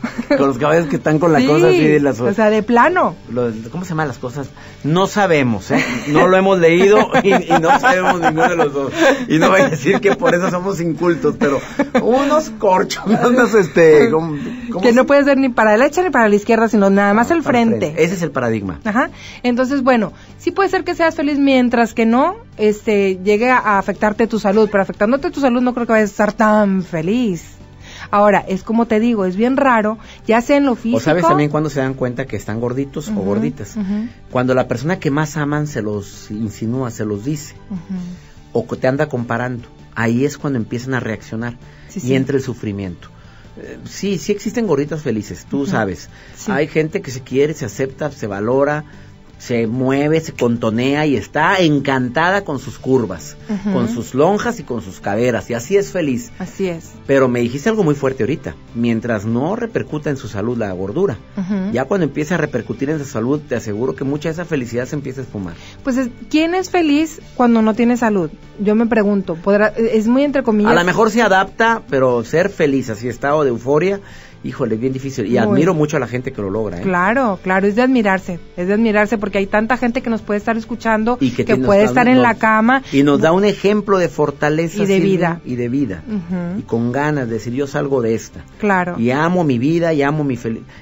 Con 0.28 0.46
los 0.48 0.58
caballos 0.58 0.86
que 0.86 0.96
están 0.96 1.18
con 1.18 1.32
la 1.32 1.40
Sí, 1.40 1.46
cosa 1.46 1.68
así 1.68 1.84
de 1.86 2.00
las... 2.00 2.20
O 2.20 2.32
sea, 2.32 2.50
de 2.50 2.62
plano. 2.62 3.16
lo- 3.30 3.50
¿Cómo 3.70 3.84
se 3.84 3.90
llaman 3.90 4.08
las 4.08 4.18
cosas? 4.18 4.48
No 4.84 5.06
sabemos, 5.06 5.70
¿eh? 5.70 5.84
No 6.08 6.26
lo 6.28 6.36
hemos 6.36 6.58
leído 6.58 7.10
y, 7.22 7.30
y 7.34 7.58
no 7.60 7.78
sabemos 7.80 8.20
ninguno 8.20 8.48
de 8.48 8.56
los 8.56 8.72
dos. 8.72 8.92
Y 9.28 9.38
no 9.38 9.50
voy 9.50 9.60
a 9.60 9.68
decir 9.70 10.00
que 10.00 10.16
por 10.16 10.34
eso 10.34 10.48
somos 10.50 10.80
incultos, 10.80 11.34
pero 11.38 11.60
unos 12.02 12.50
corchos, 12.58 13.02
unos 13.28 13.54
este... 13.54 14.10
¿cómo- 14.10 14.36
cómo 14.70 14.80
Que 14.80 14.90
se- 14.90 14.94
no 14.94 15.04
puedes 15.06 15.24
ver 15.26 15.36
ni 15.38 15.48
para 15.48 15.72
la 15.72 15.78
derecha 15.78 16.02
ni 16.02 16.10
para 16.10 16.28
la 16.28 16.34
izquierda, 16.36 16.68
sino 16.68 16.88
nada 16.90 17.12
más 17.14 17.30
el 17.30 17.42
frente. 17.42 17.94
Ese 17.98 18.14
es 18.14 18.22
el 18.22 18.30
paradigma. 18.30 18.80
Ajá. 18.84 19.10
Entonces, 19.42 19.82
bueno, 19.82 20.12
sí 20.38 20.50
puede 20.50 20.68
ser 20.68 20.84
que 20.84 20.94
seas 20.94 21.14
feliz 21.16 21.38
mientras 21.38 21.92
que 21.92 22.06
no 22.06 22.36
este, 22.56 23.18
llegue 23.22 23.50
a, 23.50 23.58
a 23.58 23.78
afectarte 23.78 24.26
tu 24.26 24.38
salud, 24.38 24.68
pero 24.70 24.82
afectándote 24.82 25.30
tu 25.30 25.40
salud 25.40 25.60
no 25.60 25.74
creo 25.74 25.86
que 25.86 25.92
vayas 25.92 26.10
a 26.10 26.12
estar 26.12 26.32
tan 26.32 26.82
feliz. 26.82 27.56
Ahora, 28.10 28.44
es 28.46 28.62
como 28.62 28.86
te 28.86 28.98
digo, 29.00 29.24
es 29.24 29.36
bien 29.36 29.56
raro, 29.56 29.98
ya 30.26 30.40
sea 30.42 30.56
en 30.56 30.66
lo 30.66 30.74
físico. 30.74 30.98
O 30.98 31.00
sabes 31.00 31.24
también 31.24 31.50
cuando 31.50 31.70
se 31.70 31.80
dan 31.80 31.94
cuenta 31.94 32.26
que 32.26 32.36
están 32.36 32.60
gorditos 32.60 33.08
o 33.08 33.14
gorditas. 33.14 33.76
Cuando 34.30 34.54
la 34.54 34.68
persona 34.68 34.98
que 34.98 35.10
más 35.10 35.36
aman 35.36 35.66
se 35.66 35.82
los 35.82 36.30
insinúa, 36.30 36.90
se 36.90 37.04
los 37.04 37.24
dice, 37.24 37.54
o 38.52 38.64
te 38.64 38.88
anda 38.88 39.08
comparando. 39.08 39.68
Ahí 39.94 40.24
es 40.24 40.38
cuando 40.38 40.58
empiezan 40.58 40.94
a 40.94 41.00
reaccionar 41.00 41.56
Sí, 41.88 41.98
y 41.98 42.02
sí. 42.02 42.14
entra 42.14 42.36
el 42.36 42.42
sufrimiento. 42.42 43.08
Eh, 43.56 43.78
sí, 43.84 44.18
sí 44.18 44.32
existen 44.32 44.66
gorditas 44.66 45.02
felices, 45.02 45.46
tú 45.50 45.66
sabes. 45.66 46.08
Sí. 46.36 46.50
Hay 46.52 46.68
gente 46.68 47.02
que 47.02 47.10
se 47.10 47.20
quiere, 47.20 47.52
se 47.54 47.64
acepta, 47.64 48.10
se 48.10 48.26
valora, 48.26 48.84
se 49.40 49.66
mueve, 49.66 50.20
se 50.20 50.32
contonea 50.32 51.06
y 51.06 51.16
está 51.16 51.58
encantada 51.60 52.44
con 52.44 52.58
sus 52.58 52.78
curvas, 52.78 53.36
con 53.72 53.88
sus 53.88 54.14
lonjas 54.14 54.60
y 54.60 54.64
con 54.64 54.82
sus 54.82 55.00
caderas, 55.00 55.48
y 55.48 55.54
así 55.54 55.76
es 55.78 55.90
feliz. 55.92 56.30
Así 56.38 56.68
es. 56.68 56.90
Pero 57.06 57.26
me 57.26 57.40
dijiste 57.40 57.70
algo 57.70 57.82
muy 57.82 57.94
fuerte 57.94 58.22
ahorita, 58.22 58.54
mientras 58.74 59.24
no 59.24 59.56
repercuta 59.56 60.10
en 60.10 60.18
su 60.18 60.28
salud 60.28 60.58
la 60.58 60.70
gordura, 60.72 61.16
ya 61.72 61.86
cuando 61.86 62.04
empieza 62.04 62.34
a 62.34 62.38
repercutir 62.38 62.90
en 62.90 62.98
su 62.98 63.06
salud, 63.06 63.40
te 63.48 63.56
aseguro 63.56 63.96
que 63.96 64.04
mucha 64.04 64.28
de 64.28 64.34
esa 64.34 64.44
felicidad 64.44 64.84
se 64.86 64.94
empieza 64.96 65.22
a 65.22 65.24
esfumar. 65.24 65.54
Pues, 65.82 65.96
es- 65.96 66.10
¿quién 66.28 66.54
es 66.54 66.68
feliz 66.70 67.20
cuando 67.34 67.62
no 67.62 67.72
tiene 67.74 67.96
salud? 67.96 68.30
Yo 68.62 68.74
me 68.74 68.84
pregunto, 68.86 69.36
¿podrá, 69.36 69.68
es 69.68 70.06
muy 70.06 70.22
entre 70.22 70.42
comillas. 70.42 70.72
A 70.72 70.74
lo 70.74 70.84
mejor 70.84 71.10
se 71.10 71.22
adapta, 71.22 71.80
pero 71.88 72.22
ser 72.24 72.50
feliz, 72.50 72.90
así 72.90 73.08
estado 73.08 73.42
de 73.42 73.48
euforia, 73.48 74.00
híjole, 74.44 74.74
es 74.76 74.80
bien 74.80 74.92
difícil. 74.92 75.26
Y 75.26 75.30
Muy. 75.30 75.38
admiro 75.38 75.74
mucho 75.74 75.96
a 75.96 76.00
la 76.00 76.06
gente 76.06 76.32
que 76.32 76.40
lo 76.42 76.50
logra. 76.50 76.78
¿eh? 76.78 76.82
Claro, 76.82 77.38
claro, 77.42 77.66
es 77.66 77.76
de 77.76 77.82
admirarse, 77.82 78.38
es 78.56 78.68
de 78.68 78.74
admirarse 78.74 79.18
porque 79.18 79.38
hay 79.38 79.46
tanta 79.46 79.76
gente 79.76 80.02
que 80.02 80.10
nos 80.10 80.22
puede 80.22 80.38
estar 80.38 80.56
escuchando, 80.56 81.18
Y 81.20 81.30
que 81.30 81.56
puede 81.56 81.84
estar 81.84 82.08
en 82.08 82.14
nos- 82.16 82.22
la 82.22 82.34
cama. 82.34 82.82
Y 82.92 83.02
nos 83.02 83.20
da 83.20 83.32
un 83.32 83.44
ejemplo 83.44 83.98
de 83.98 84.08
fortaleza. 84.08 84.82
Y 84.82 84.86
de 84.86 85.00
vida. 85.00 85.40
Y 85.44 85.56
de 85.56 85.68
vida. 85.68 86.02
Y 86.58 86.62
con 86.62 86.92
ganas 86.92 87.26
de 87.28 87.34
decir, 87.34 87.52
yo 87.52 87.66
salgo 87.66 88.02
de 88.02 88.14
esta. 88.14 88.44
Claro. 88.58 88.98
Y 88.98 89.10
amo 89.10 89.44
mi 89.44 89.58
vida, 89.58 89.92
y 89.92 90.02
amo 90.02 90.24
mi 90.24 90.38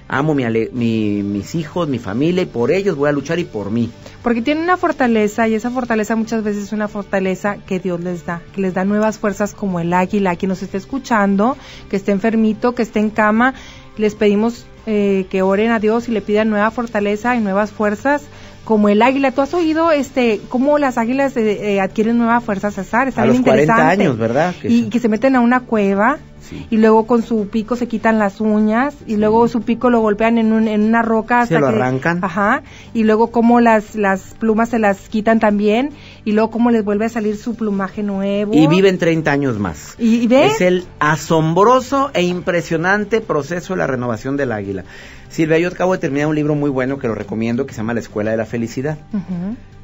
amo 0.09 0.35
mi 0.35 0.45
mi- 0.73 1.23
mis 1.23 1.55
hijos, 1.55 1.89
mi 1.89 1.99
familia, 1.99 2.43
y 2.43 2.47
por 2.47 2.71
ellos 2.71 2.97
voy 2.97 3.09
a 3.09 3.13
luchar 3.13 3.39
y 3.39 3.45
por 3.45 3.71
mí. 3.71 3.91
Porque 4.29 4.43
tiene 4.43 4.61
una 4.61 4.77
fortaleza 4.77 5.49
y 5.49 5.55
esa 5.55 5.71
fortaleza 5.71 6.15
muchas 6.15 6.45
veces 6.45 6.65
es 6.65 6.73
una 6.75 6.87
fortaleza 6.87 7.57
que 7.67 7.81
Dios 7.81 7.99
les 8.01 8.27
da, 8.27 8.43
que 8.55 8.61
les 8.61 8.75
da 8.75 8.85
nuevas 8.85 9.19
fuerzas 9.19 9.55
como 9.55 9.81
el 9.81 9.91
águila, 9.95 10.37
quien 10.37 10.51
nos 10.51 10.63
esté 10.63 10.77
escuchando, 10.77 11.57
que 11.89 11.97
esté 11.97 12.13
enfermito, 12.13 12.75
que 12.75 12.83
esté 12.83 12.99
en 13.01 13.09
cama, 13.09 13.55
les 13.97 14.15
pedimos 14.15 14.67
eh, 14.85 15.25
que 15.31 15.41
oren 15.41 15.71
a 15.71 15.79
Dios 15.79 16.11
y 16.11 16.13
le 16.13 16.21
pidan 16.21 16.51
nueva 16.51 16.71
fortaleza 16.71 17.37
y 17.37 17.41
nuevas 17.41 17.71
fuerzas 17.71 18.21
como 18.67 18.91
el 18.91 19.01
águila. 19.01 19.33
¿Tú 19.33 19.41
has 19.41 19.55
oído 19.55 19.93
este 19.93 20.43
cómo 20.51 20.77
las 20.77 20.99
águilas 20.99 21.35
eh, 21.39 21.77
eh, 21.77 21.81
adquieren 21.81 22.19
nueva 22.19 22.43
fuerza, 22.43 22.71
César? 22.71 23.09
Está 23.09 23.23
A 23.23 23.25
bien 23.25 23.37
los 23.37 23.45
40 23.47 23.73
interesante. 23.73 24.03
años, 24.03 24.19
¿verdad? 24.19 24.55
Que 24.61 24.69
y 24.69 24.91
que 24.91 25.01
se 25.01 25.09
meten 25.09 25.37
a 25.37 25.41
una 25.41 25.61
cueva 25.61 26.19
Sí. 26.49 26.67
y 26.71 26.77
luego 26.79 27.07
con 27.07 27.23
su 27.23 27.49
pico 27.49 27.77
se 27.77 27.89
quitan 27.89 28.19
las 28.19 28.41
uñas 28.41 28.95
y 29.07 29.17
luego 29.17 29.49
su 29.49 29.61
pico 29.63 29.91
lo 29.91 30.01
golpean 30.01 30.39
en, 30.39 30.53
un- 30.53 30.69
en 30.69 30.83
una 30.83 31.03
roca 31.03 31.47
Se 31.47 31.55
hasta 31.57 31.61
lo 31.61 31.69
que- 31.73 31.83
arrancan. 31.83 32.21
Ajá, 32.23 32.63
y 32.95 33.05
luego 33.05 33.31
cómo 33.31 33.61
las, 33.61 33.95
las 33.97 34.35
plumas 34.39 34.71
se 34.71 34.79
las 34.79 35.09
quitan 35.09 35.41
también, 35.41 35.91
y 36.25 36.33
luego 36.33 36.51
cómo 36.51 36.71
les 36.71 36.85
vuelve 36.85 37.05
a 37.05 37.09
salir 37.09 37.37
su 37.37 37.55
plumaje 37.55 38.03
nuevo. 38.03 38.53
Y 38.55 38.67
viven 38.67 38.99
30 38.99 39.31
años 39.31 39.59
más. 39.59 39.95
¿Y, 39.99 40.27
ves? 40.27 40.55
Es 40.55 40.61
el 40.61 40.85
asombroso 41.01 42.11
e 42.15 42.23
impresionante 42.23 43.21
proceso 43.21 43.75
de 43.75 43.79
la 43.79 43.87
renovación 43.87 44.37
del 44.37 44.53
águila. 44.53 44.85
Silvia, 45.29 45.59
yo 45.59 45.69
acabo 45.69 45.93
de 45.93 45.99
terminar 45.99 46.27
un 46.29 46.35
libro 46.35 46.55
muy 46.55 46.71
bueno 46.71 46.99
que 46.99 47.07
lo 47.09 47.15
recomiendo 47.15 47.67
que 47.67 47.75
se 47.75 47.79
llama 47.79 47.93
La 47.95 48.01
Escuela 48.01 48.31
de 48.31 48.39
la 48.39 48.47
Felicidad. 48.47 48.97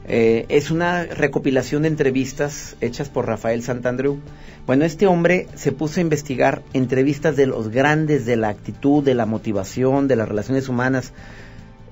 Eh, 0.06 0.44
es 0.50 0.70
una 0.70 1.04
recopilación 1.04 1.82
de 1.82 1.88
entrevistas 1.88 2.76
hechas 2.80 3.08
por 3.08 3.26
Rafael 3.26 3.62
Santandreu. 3.62 4.18
Bueno, 4.66 4.84
este 4.84 5.06
hombre 5.06 5.48
se 5.54 5.72
puso 5.72 6.00
a 6.00 6.02
investigar 6.02 6.62
entrevistas 6.72 7.36
de 7.36 7.46
los 7.46 7.70
grandes 7.70 8.26
de 8.26 8.36
la 8.36 8.48
actitud, 8.48 9.02
de 9.02 9.14
la 9.14 9.26
motivación, 9.26 10.08
de 10.08 10.16
las 10.16 10.28
relaciones 10.28 10.68
humanas. 10.68 11.12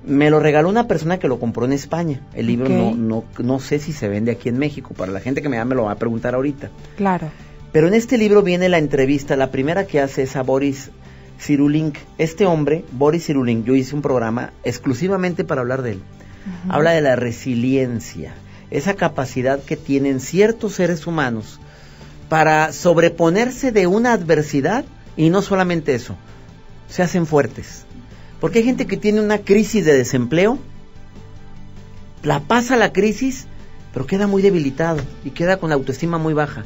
Me 0.05 0.29
lo 0.29 0.39
regaló 0.39 0.69
una 0.69 0.87
persona 0.87 1.17
que 1.17 1.27
lo 1.27 1.39
compró 1.39 1.65
en 1.65 1.73
España. 1.73 2.21
El 2.35 2.47
libro 2.47 2.69
no, 2.69 2.93
no, 2.93 3.23
no 3.39 3.59
sé 3.59 3.79
si 3.79 3.93
se 3.93 4.09
vende 4.09 4.31
aquí 4.31 4.49
en 4.49 4.59
México. 4.59 4.93
Para 4.93 5.11
la 5.11 5.19
gente 5.19 5.41
que 5.41 5.49
me 5.49 5.57
da 5.57 5.65
me 5.65 5.75
lo 5.75 5.85
va 5.85 5.91
a 5.91 5.97
preguntar 5.97 6.35
ahorita. 6.35 6.69
Claro. 6.97 7.29
Pero 7.71 7.87
en 7.87 7.95
este 7.95 8.19
libro 8.19 8.43
viene 8.43 8.69
la 8.69 8.77
entrevista, 8.77 9.35
la 9.35 9.49
primera 9.49 9.87
que 9.87 9.99
hace 9.99 10.23
es 10.23 10.35
a 10.35 10.43
Boris 10.43 10.91
Cyrulnik. 11.39 11.97
Este 12.19 12.45
hombre, 12.45 12.85
Boris 12.91 13.25
Cyrulnik, 13.25 13.63
yo 13.63 13.75
hice 13.75 13.95
un 13.95 14.03
programa 14.03 14.53
exclusivamente 14.63 15.43
para 15.43 15.61
hablar 15.61 15.81
de 15.81 15.93
él. 15.93 16.01
Habla 16.69 16.91
de 16.91 17.01
la 17.01 17.15
resiliencia, 17.15 18.33
esa 18.69 18.95
capacidad 18.95 19.61
que 19.61 19.77
tienen 19.77 20.19
ciertos 20.19 20.73
seres 20.73 21.07
humanos 21.07 21.59
para 22.29 22.73
sobreponerse 22.73 23.71
de 23.71 23.87
una 23.87 24.13
adversidad 24.13 24.85
y 25.15 25.29
no 25.29 25.41
solamente 25.41 25.93
eso, 25.93 26.15
se 26.89 27.03
hacen 27.03 27.25
fuertes. 27.25 27.85
Porque 28.39 28.59
hay 28.59 28.65
gente 28.65 28.87
que 28.87 28.97
tiene 28.97 29.21
una 29.21 29.37
crisis 29.39 29.85
de 29.85 29.93
desempleo, 29.93 30.57
la 32.23 32.39
pasa 32.39 32.75
la 32.75 32.91
crisis, 32.91 33.47
pero 33.93 34.07
queda 34.07 34.27
muy 34.27 34.41
debilitado 34.41 35.01
y 35.23 35.29
queda 35.29 35.57
con 35.57 35.69
la 35.69 35.75
autoestima 35.75 36.17
muy 36.17 36.33
baja. 36.33 36.63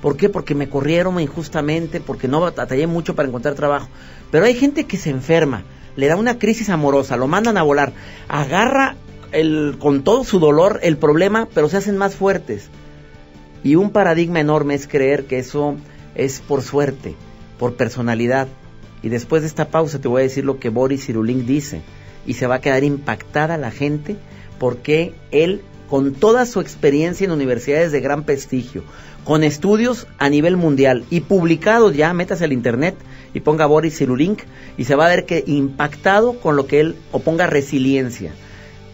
¿Por 0.00 0.16
qué? 0.16 0.28
Porque 0.28 0.54
me 0.54 0.68
corrieron 0.68 1.20
injustamente, 1.20 2.00
porque 2.00 2.28
no 2.28 2.40
batallé 2.40 2.86
mucho 2.86 3.14
para 3.14 3.28
encontrar 3.28 3.54
trabajo. 3.54 3.88
Pero 4.30 4.44
hay 4.44 4.54
gente 4.54 4.84
que 4.84 4.96
se 4.96 5.10
enferma, 5.10 5.64
le 5.96 6.06
da 6.06 6.16
una 6.16 6.38
crisis 6.38 6.68
amorosa, 6.68 7.16
lo 7.16 7.28
mandan 7.28 7.56
a 7.56 7.62
volar, 7.62 7.92
agarra 8.28 8.96
el, 9.32 9.76
con 9.78 10.02
todo 10.02 10.24
su 10.24 10.38
dolor 10.38 10.80
el 10.82 10.96
problema, 10.96 11.48
pero 11.52 11.68
se 11.68 11.76
hacen 11.78 11.96
más 11.96 12.14
fuertes. 12.14 12.68
Y 13.64 13.76
un 13.76 13.90
paradigma 13.90 14.40
enorme 14.40 14.74
es 14.74 14.86
creer 14.86 15.24
que 15.24 15.38
eso 15.38 15.76
es 16.14 16.40
por 16.40 16.62
suerte, 16.62 17.14
por 17.58 17.74
personalidad. 17.74 18.48
Y 19.02 19.08
después 19.08 19.42
de 19.42 19.48
esta 19.48 19.68
pausa 19.68 20.00
te 20.00 20.08
voy 20.08 20.20
a 20.20 20.24
decir 20.24 20.44
lo 20.44 20.58
que 20.58 20.68
Boris 20.68 21.06
Cyrulnik 21.06 21.44
dice. 21.44 21.82
Y 22.26 22.34
se 22.34 22.46
va 22.46 22.56
a 22.56 22.60
quedar 22.60 22.84
impactada 22.84 23.56
la 23.58 23.70
gente 23.70 24.16
porque 24.58 25.14
él, 25.30 25.62
con 25.88 26.14
toda 26.14 26.46
su 26.46 26.60
experiencia 26.60 27.24
en 27.24 27.32
universidades 27.32 27.92
de 27.92 28.00
gran 28.00 28.24
prestigio, 28.24 28.84
con 29.24 29.44
estudios 29.44 30.06
a 30.18 30.28
nivel 30.28 30.56
mundial 30.56 31.04
y 31.10 31.20
publicados 31.20 31.94
ya, 31.94 32.12
métase 32.12 32.44
al 32.44 32.52
internet 32.52 32.96
y 33.34 33.40
ponga 33.40 33.66
Boris 33.66 33.98
Cyrulnik 33.98 34.46
y 34.76 34.84
se 34.84 34.94
va 34.94 35.06
a 35.06 35.10
ver 35.10 35.26
que 35.26 35.44
impactado 35.46 36.40
con 36.40 36.56
lo 36.56 36.66
que 36.66 36.80
él, 36.80 36.96
o 37.12 37.20
ponga 37.20 37.46
resiliencia. 37.46 38.32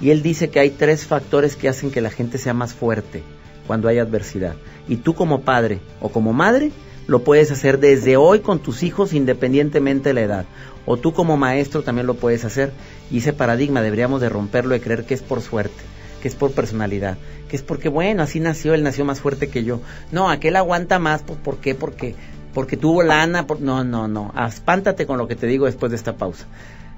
Y 0.00 0.10
él 0.10 0.22
dice 0.22 0.50
que 0.50 0.60
hay 0.60 0.70
tres 0.70 1.06
factores 1.06 1.56
que 1.56 1.68
hacen 1.68 1.90
que 1.90 2.00
la 2.00 2.10
gente 2.10 2.38
sea 2.38 2.54
más 2.54 2.72
fuerte 2.72 3.22
cuando 3.66 3.88
hay 3.88 3.98
adversidad. 3.98 4.54
Y 4.86 4.96
tú 4.96 5.14
como 5.14 5.40
padre 5.40 5.80
o 6.00 6.10
como 6.10 6.32
madre 6.32 6.70
lo 7.06 7.24
puedes 7.24 7.50
hacer 7.50 7.80
desde 7.80 8.16
hoy 8.16 8.40
con 8.40 8.60
tus 8.60 8.82
hijos 8.82 9.12
independientemente 9.12 10.10
de 10.10 10.14
la 10.14 10.20
edad. 10.20 10.44
O 10.86 10.96
tú 10.96 11.12
como 11.12 11.36
maestro 11.36 11.82
también 11.82 12.06
lo 12.06 12.14
puedes 12.14 12.44
hacer. 12.44 12.72
Y 13.10 13.18
ese 13.18 13.32
paradigma 13.32 13.82
deberíamos 13.82 14.20
de 14.20 14.28
romperlo 14.28 14.74
de 14.74 14.80
creer 14.80 15.04
que 15.04 15.14
es 15.14 15.22
por 15.22 15.40
suerte. 15.40 15.82
Que 16.20 16.28
es 16.28 16.34
por 16.34 16.52
personalidad, 16.52 17.16
que 17.48 17.56
es 17.56 17.62
porque, 17.62 17.88
bueno, 17.88 18.22
así 18.22 18.40
nació, 18.40 18.74
él 18.74 18.82
nació 18.82 19.04
más 19.04 19.20
fuerte 19.20 19.48
que 19.48 19.64
yo. 19.64 19.80
No, 20.12 20.30
aquel 20.30 20.56
aguanta 20.56 20.98
más, 20.98 21.22
pues, 21.22 21.38
¿por 21.38 21.58
qué? 21.58 21.74
Porque, 21.74 22.14
porque 22.54 22.76
tuvo 22.76 23.02
lana. 23.02 23.46
no, 23.60 23.84
no, 23.84 24.08
no. 24.08 24.32
Espántate 24.46 25.06
con 25.06 25.18
lo 25.18 25.28
que 25.28 25.36
te 25.36 25.46
digo 25.46 25.66
después 25.66 25.90
de 25.90 25.96
esta 25.96 26.16
pausa. 26.16 26.46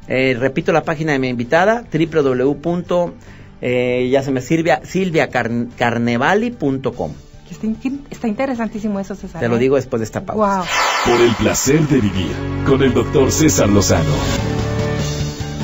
Eh, 0.09 0.37
repito 0.38 0.72
la 0.72 0.83
página 0.83 1.12
de 1.12 1.18
mi 1.18 1.28
invitada, 1.28 1.85
www. 1.92 3.12
Eh, 3.62 4.09
ya 4.11 4.22
se 4.22 4.30
me 4.30 4.40
sirve, 4.40 4.78
silviacarnevali.com. 4.83 7.12
Está, 7.50 7.66
está, 8.11 8.28
interesantísimo 8.28 9.00
eso, 9.00 9.14
César. 9.16 9.40
Te 9.40 9.48
lo 9.48 9.56
¿eh? 9.56 9.59
digo 9.59 9.76
después 9.76 10.00
de 10.00 10.04
esta 10.04 10.24
pausa. 10.24 10.64
Por 11.04 11.20
el 11.20 11.35
placer 11.35 11.80
de 11.88 12.00
vivir 12.00 12.33
con 12.66 12.83
el 12.83 12.94
doctor 12.94 13.30
César 13.33 13.68
Lozano. 13.68 14.14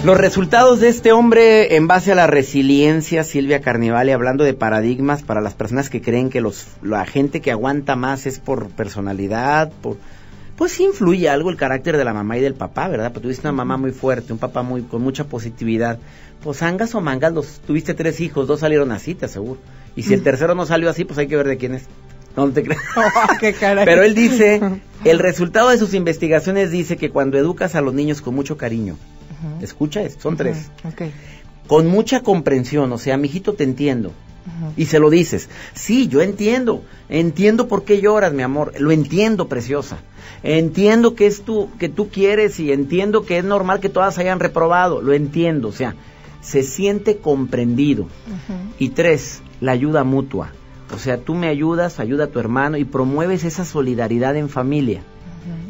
Los 0.07 0.19
resultados 0.19 0.79
de 0.79 0.87
este 0.87 1.11
hombre 1.11 1.75
en 1.75 1.89
base 1.89 2.13
a 2.13 2.15
la 2.15 2.29
resiliencia, 2.29 3.25
Silvia 3.25 3.61
Carnivale, 3.61 4.13
hablando 4.13 4.45
de 4.45 4.55
paradigmas 4.55 5.25
para 5.25 5.41
las 5.41 5.55
personas 5.55 5.91
que 5.91 6.01
creen 6.01 6.31
que 6.31 6.41
los, 6.41 6.69
la 6.81 7.05
gente 7.07 7.41
que 7.41 7.51
aguanta 7.51 7.97
más 7.97 8.25
es 8.25 8.39
por 8.39 8.69
personalidad, 8.69 9.73
por, 9.83 9.97
pues 10.57 10.71
sí 10.71 10.85
influye 10.85 11.29
algo 11.29 11.51
el 11.51 11.57
carácter 11.57 11.97
de 11.97 12.05
la 12.05 12.15
mamá 12.15 12.39
y 12.39 12.41
del 12.41 12.55
papá, 12.55 12.87
¿verdad? 12.87 13.11
Pues 13.11 13.21
tuviste 13.25 13.49
una 13.49 13.53
mamá 13.53 13.79
muy 13.79 13.91
fuerte, 13.91 14.33
un 14.33 14.39
papá 14.39 14.63
muy 14.63 14.83
con 14.83 15.03
mucha 15.03 15.25
positividad. 15.25 15.99
Pues 16.41 16.63
angas 16.63 16.95
o 16.95 17.01
mangas, 17.01 17.33
los, 17.33 17.59
tuviste 17.67 17.93
tres 17.93 18.21
hijos, 18.21 18.47
dos 18.47 18.61
salieron 18.61 18.93
así, 18.93 19.17
te 19.17 19.25
aseguro. 19.25 19.59
Y 19.97 20.05
si 20.05 20.15
el 20.15 20.23
tercero 20.23 20.55
no 20.55 20.67
salió 20.67 20.89
así, 20.89 21.05
pues 21.05 21.19
hay 21.19 21.27
que 21.27 21.37
ver 21.37 21.49
de 21.49 21.57
quién 21.57 21.75
es. 21.75 21.83
No 22.37 22.49
te 22.51 22.63
crees. 22.63 22.81
Oh, 22.97 23.85
Pero 23.85 24.05
él 24.05 24.15
dice, 24.15 24.61
el 25.05 25.19
resultado 25.19 25.71
de 25.71 25.79
sus 25.79 25.95
investigaciones 25.95 26.71
dice 26.71 26.97
que 26.97 27.11
cuando 27.11 27.39
educas 27.39 27.75
a 27.75 27.81
los 27.81 27.93
niños 27.93 28.23
con 28.23 28.37
mucho 28.37 28.57
cariño, 28.57 28.97
Escucha 29.61 30.03
esto, 30.03 30.23
son 30.23 30.37
tres. 30.37 30.71
Con 31.67 31.87
mucha 31.87 32.23
comprensión, 32.23 32.93
o 32.93 32.99
sea, 32.99 33.17
mijito, 33.17 33.55
te 33.55 33.65
entiendo. 33.65 34.13
Y 34.77 34.87
se 34.87 35.01
lo 35.01 35.11
dices. 35.11 35.49
Sí, 35.75 36.07
yo 36.07 36.23
entiendo. 36.23 36.83
Entiendo 37.09 37.67
por 37.67 37.85
qué 37.85 38.01
lloras, 38.01 38.33
mi 38.33 38.43
amor. 38.43 38.73
Lo 38.79 38.93
entiendo, 38.93 39.49
preciosa. 39.49 39.99
Entiendo 40.45 41.17
que 41.17 41.27
es 41.27 41.43
tú, 41.43 41.69
que 41.79 41.89
tú 41.89 42.09
quieres 42.11 42.61
y 42.61 42.71
entiendo 42.71 43.25
que 43.25 43.39
es 43.39 43.45
normal 43.45 43.81
que 43.81 43.89
todas 43.89 44.19
hayan 44.19 44.39
reprobado. 44.39 45.03
Lo 45.03 45.15
entiendo. 45.15 45.69
O 45.69 45.73
sea, 45.73 45.97
se 46.43 46.63
siente 46.63 47.17
comprendido. 47.17 48.07
Y 48.79 48.91
tres, 48.91 49.43
la 49.61 49.73
ayuda 49.73 50.05
mutua. 50.05 50.53
O 50.95 50.99
sea, 50.99 51.19
tú 51.19 51.35
me 51.35 51.49
ayudas, 51.49 51.99
ayuda 51.99 52.25
a 52.25 52.29
tu 52.29 52.39
hermano 52.39 52.77
y 52.77 52.85
promueves 52.85 53.43
esa 53.43 53.65
solidaridad 53.65 54.37
en 54.37 54.49
familia 54.49 55.03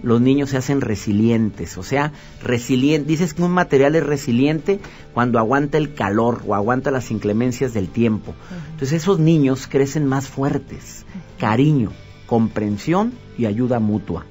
los 0.02 0.20
niños 0.20 0.50
se 0.50 0.56
hacen 0.56 0.80
resilientes, 0.80 1.76
o 1.78 1.82
sea, 1.82 2.12
resiliente, 2.42 3.08
dices 3.08 3.34
que 3.34 3.42
un 3.42 3.52
material 3.52 3.96
es 3.96 4.04
resiliente 4.04 4.80
cuando 5.14 5.38
aguanta 5.38 5.78
el 5.78 5.94
calor 5.94 6.42
o 6.46 6.54
aguanta 6.54 6.90
las 6.90 7.10
inclemencias 7.10 7.74
del 7.74 7.88
tiempo. 7.88 8.34
Entonces 8.70 9.02
esos 9.02 9.18
niños 9.18 9.66
crecen 9.66 10.06
más 10.06 10.28
fuertes, 10.28 11.04
cariño, 11.38 11.90
comprensión 12.26 13.12
y 13.38 13.46
ayuda 13.46 13.80
mutua. 13.80 14.24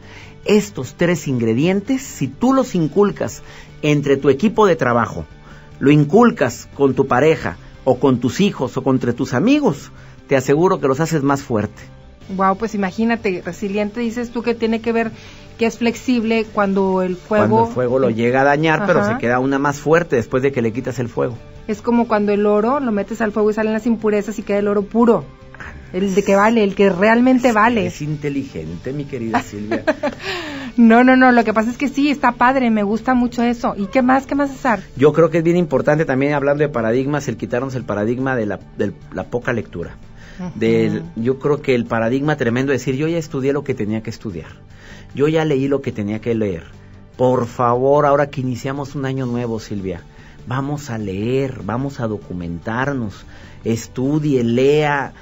Estos 0.45 0.93
tres 0.95 1.27
ingredientes, 1.27 2.01
si 2.01 2.27
tú 2.27 2.53
los 2.53 2.75
inculcas 2.75 3.41
entre 3.81 4.17
tu 4.17 4.29
equipo 4.29 4.67
de 4.67 4.75
trabajo, 4.75 5.25
lo 5.79 5.91
inculcas 5.91 6.69
con 6.75 6.93
tu 6.93 7.07
pareja 7.07 7.57
o 7.83 7.99
con 7.99 8.19
tus 8.19 8.39
hijos 8.39 8.77
o 8.77 8.83
con 8.83 8.99
tus 8.99 9.33
amigos, 9.33 9.91
te 10.27 10.35
aseguro 10.35 10.79
que 10.79 10.87
los 10.87 10.99
haces 10.99 11.23
más 11.23 11.43
fuerte. 11.43 11.94
Wow, 12.29 12.57
pues 12.57 12.73
imagínate, 12.75 13.41
resiliente 13.45 13.99
dices 13.99 14.31
tú 14.31 14.41
que 14.41 14.55
tiene 14.55 14.81
que 14.81 14.91
ver 14.91 15.11
que 15.57 15.65
es 15.65 15.77
flexible 15.77 16.45
cuando 16.51 17.01
el 17.01 17.15
fuego... 17.15 17.47
Cuando 17.47 17.67
el 17.67 17.73
fuego 17.73 17.99
lo 17.99 18.09
llega 18.09 18.41
a 18.41 18.43
dañar, 18.43 18.85
pero 18.85 19.05
se 19.05 19.17
queda 19.17 19.39
una 19.39 19.59
más 19.59 19.79
fuerte 19.79 20.15
después 20.15 20.43
de 20.43 20.51
que 20.51 20.61
le 20.61 20.73
quitas 20.73 20.99
el 20.99 21.07
fuego. 21.07 21.37
Es 21.67 21.81
como 21.81 22.07
cuando 22.07 22.31
el 22.31 22.45
oro 22.45 22.79
lo 22.79 22.91
metes 22.91 23.21
al 23.21 23.31
fuego 23.31 23.51
y 23.51 23.53
salen 23.53 23.73
las 23.73 23.85
impurezas 23.85 24.37
y 24.39 24.43
queda 24.43 24.59
el 24.59 24.67
oro 24.67 24.83
puro. 24.83 25.23
El 25.93 26.13
de 26.13 26.23
que 26.23 26.35
vale, 26.35 26.63
el 26.63 26.75
que 26.75 26.89
realmente 26.89 27.53
vale. 27.53 27.85
Es 27.85 28.01
inteligente, 28.01 28.91
mi 28.91 29.05
querida 29.05 29.41
Silvia. 29.41 29.83
no, 30.77 31.05
no, 31.05 31.15
no, 31.15 31.31
lo 31.31 31.43
que 31.45 31.53
pasa 31.53 31.69
es 31.69 31.77
que 31.77 31.87
sí, 31.87 32.09
está 32.09 32.33
padre, 32.33 32.69
me 32.69 32.83
gusta 32.83 33.13
mucho 33.13 33.43
eso. 33.43 33.75
¿Y 33.77 33.85
qué 33.85 34.01
más, 34.01 34.25
qué 34.25 34.35
más, 34.35 34.51
César? 34.51 34.81
Yo 34.97 35.13
creo 35.13 35.29
que 35.29 35.37
es 35.37 35.43
bien 35.43 35.55
importante 35.55 36.03
también, 36.03 36.33
hablando 36.33 36.63
de 36.63 36.69
paradigmas, 36.69 37.29
el 37.29 37.37
quitarnos 37.37 37.75
el 37.75 37.85
paradigma 37.85 38.35
de 38.35 38.45
la, 38.45 38.59
de 38.77 38.91
la 39.13 39.23
poca 39.23 39.53
lectura. 39.53 39.95
Del, 40.55 41.03
yo 41.15 41.39
creo 41.39 41.61
que 41.61 41.75
el 41.75 41.85
paradigma 41.85 42.35
tremendo 42.35 42.73
es 42.73 42.81
decir, 42.81 42.95
yo 42.95 43.07
ya 43.07 43.17
estudié 43.17 43.53
lo 43.53 43.63
que 43.63 43.73
tenía 43.73 44.03
que 44.03 44.09
estudiar 44.09 44.47
yo 45.15 45.29
ya 45.29 45.45
leí 45.45 45.67
lo 45.67 45.81
que 45.81 45.91
tenía 45.91 46.19
que 46.19 46.35
leer. 46.35 46.63
Por 47.17 47.47
favor, 47.47 48.05
ahora 48.05 48.29
que 48.29 48.41
iniciamos 48.41 48.93
un 48.93 49.05
año 49.05 49.25
nuevo, 49.25 49.59
Silvia, 49.59 50.01
vamos 50.45 50.89
a 50.89 50.97
leer, 50.97 51.61
vamos 51.63 52.01
a 52.01 52.07
documentarnos, 52.07 53.25
estudie, 53.63 54.43
lea, 54.43 55.13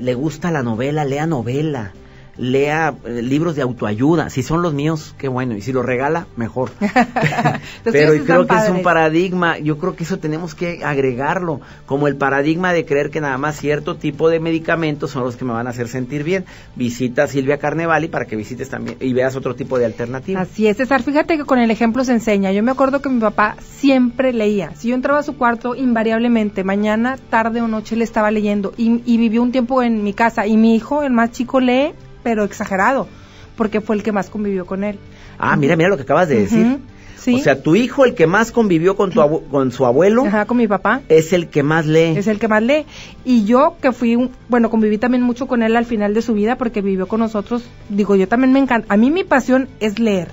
le 0.00 0.14
gusta 0.14 0.50
la 0.50 0.62
novela, 0.62 1.06
lea 1.06 1.26
novela, 1.26 1.92
lea 2.40 2.94
eh, 3.04 3.22
libros 3.22 3.54
de 3.54 3.62
autoayuda. 3.62 4.30
Si 4.30 4.42
son 4.42 4.62
los 4.62 4.72
míos, 4.72 5.14
qué 5.18 5.28
bueno. 5.28 5.54
Y 5.56 5.60
si 5.60 5.72
los 5.72 5.84
regala, 5.84 6.26
mejor. 6.36 6.70
Pero 7.84 8.24
creo 8.24 8.46
que 8.46 8.56
es 8.56 8.68
un 8.70 8.82
paradigma. 8.82 9.58
Yo 9.58 9.78
creo 9.78 9.94
que 9.94 10.04
eso 10.04 10.18
tenemos 10.18 10.54
que 10.54 10.82
agregarlo. 10.84 11.60
Como 11.86 12.08
el 12.08 12.16
paradigma 12.16 12.72
de 12.72 12.84
creer 12.84 13.10
que 13.10 13.20
nada 13.20 13.36
más 13.38 13.56
cierto 13.56 13.96
tipo 13.96 14.30
de 14.30 14.40
medicamentos 14.40 15.10
son 15.10 15.24
los 15.24 15.36
que 15.36 15.44
me 15.44 15.52
van 15.52 15.66
a 15.66 15.70
hacer 15.70 15.88
sentir 15.88 16.24
bien. 16.24 16.46
Visita 16.74 17.24
a 17.24 17.26
Silvia 17.26 17.58
Carnevali 17.58 18.08
para 18.08 18.24
que 18.24 18.36
visites 18.36 18.70
también 18.70 18.96
y 19.00 19.12
veas 19.12 19.36
otro 19.36 19.54
tipo 19.54 19.78
de 19.78 19.84
alternativa. 19.84 20.40
Así 20.40 20.66
es, 20.66 20.78
César. 20.78 21.02
Fíjate 21.02 21.36
que 21.36 21.44
con 21.44 21.58
el 21.58 21.70
ejemplo 21.70 22.04
se 22.04 22.12
enseña. 22.12 22.52
Yo 22.52 22.62
me 22.62 22.70
acuerdo 22.70 23.02
que 23.02 23.10
mi 23.10 23.20
papá 23.20 23.56
siempre 23.60 24.32
leía. 24.32 24.74
Si 24.76 24.88
yo 24.88 24.94
entraba 24.94 25.20
a 25.20 25.22
su 25.22 25.36
cuarto, 25.36 25.74
invariablemente, 25.74 26.64
mañana, 26.64 27.18
tarde 27.28 27.60
o 27.60 27.68
noche, 27.68 27.96
le 27.96 28.04
estaba 28.04 28.30
leyendo. 28.30 28.72
Y, 28.78 29.02
y 29.04 29.18
vivió 29.18 29.42
un 29.42 29.52
tiempo 29.52 29.82
en 29.82 30.02
mi 30.02 30.14
casa. 30.14 30.46
Y 30.46 30.56
mi 30.56 30.74
hijo, 30.74 31.02
el 31.02 31.12
más 31.12 31.32
chico, 31.32 31.60
lee 31.60 31.92
pero 32.22 32.44
exagerado, 32.44 33.08
porque 33.56 33.80
fue 33.80 33.96
el 33.96 34.02
que 34.02 34.12
más 34.12 34.30
convivió 34.30 34.66
con 34.66 34.84
él. 34.84 34.98
Ah, 35.38 35.56
mira, 35.56 35.76
mira 35.76 35.88
lo 35.88 35.96
que 35.96 36.02
acabas 36.02 36.28
de 36.28 36.40
decir. 36.40 36.78
¿Sí? 37.16 37.34
O 37.34 37.38
sea, 37.38 37.62
tu 37.62 37.76
hijo, 37.76 38.06
el 38.06 38.14
que 38.14 38.26
más 38.26 38.50
convivió 38.50 38.96
con, 38.96 39.10
tu 39.10 39.20
con 39.50 39.72
su 39.72 39.84
abuelo. 39.84 40.24
Ajá, 40.24 40.46
con 40.46 40.56
mi 40.56 40.66
papá. 40.66 41.02
Es 41.08 41.34
el 41.34 41.48
que 41.48 41.62
más 41.62 41.84
lee. 41.84 42.16
Es 42.16 42.26
el 42.26 42.38
que 42.38 42.48
más 42.48 42.62
lee. 42.62 42.86
Y 43.26 43.44
yo, 43.44 43.76
que 43.82 43.92
fui, 43.92 44.30
bueno, 44.48 44.70
conviví 44.70 44.96
también 44.96 45.22
mucho 45.22 45.46
con 45.46 45.62
él 45.62 45.76
al 45.76 45.84
final 45.84 46.14
de 46.14 46.22
su 46.22 46.32
vida 46.32 46.56
porque 46.56 46.80
vivió 46.80 47.06
con 47.08 47.20
nosotros. 47.20 47.62
Digo, 47.90 48.16
yo 48.16 48.26
también 48.26 48.54
me 48.54 48.58
encanta. 48.58 48.92
A 48.92 48.96
mí 48.96 49.10
mi 49.10 49.22
pasión 49.22 49.68
es 49.80 49.98
leer. 49.98 50.28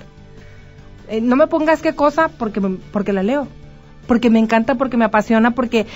Eh, 1.08 1.20
no 1.20 1.36
me 1.36 1.46
pongas 1.46 1.82
qué 1.82 1.94
cosa 1.94 2.28
porque, 2.28 2.62
porque 2.90 3.12
la 3.12 3.22
leo. 3.22 3.48
Porque 4.06 4.30
me 4.30 4.38
encanta, 4.38 4.76
porque 4.76 4.96
me 4.96 5.04
apasiona, 5.04 5.50
porque 5.50 5.86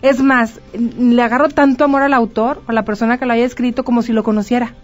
es 0.00 0.22
más, 0.22 0.60
le 0.72 1.20
agarro 1.20 1.50
tanto 1.50 1.84
amor 1.84 2.00
al 2.00 2.14
autor 2.14 2.62
o 2.66 2.70
a 2.70 2.72
la 2.72 2.86
persona 2.86 3.18
que 3.18 3.26
lo 3.26 3.34
haya 3.34 3.44
escrito 3.44 3.84
como 3.84 4.00
si 4.00 4.14
lo 4.14 4.22
conociera 4.22 4.74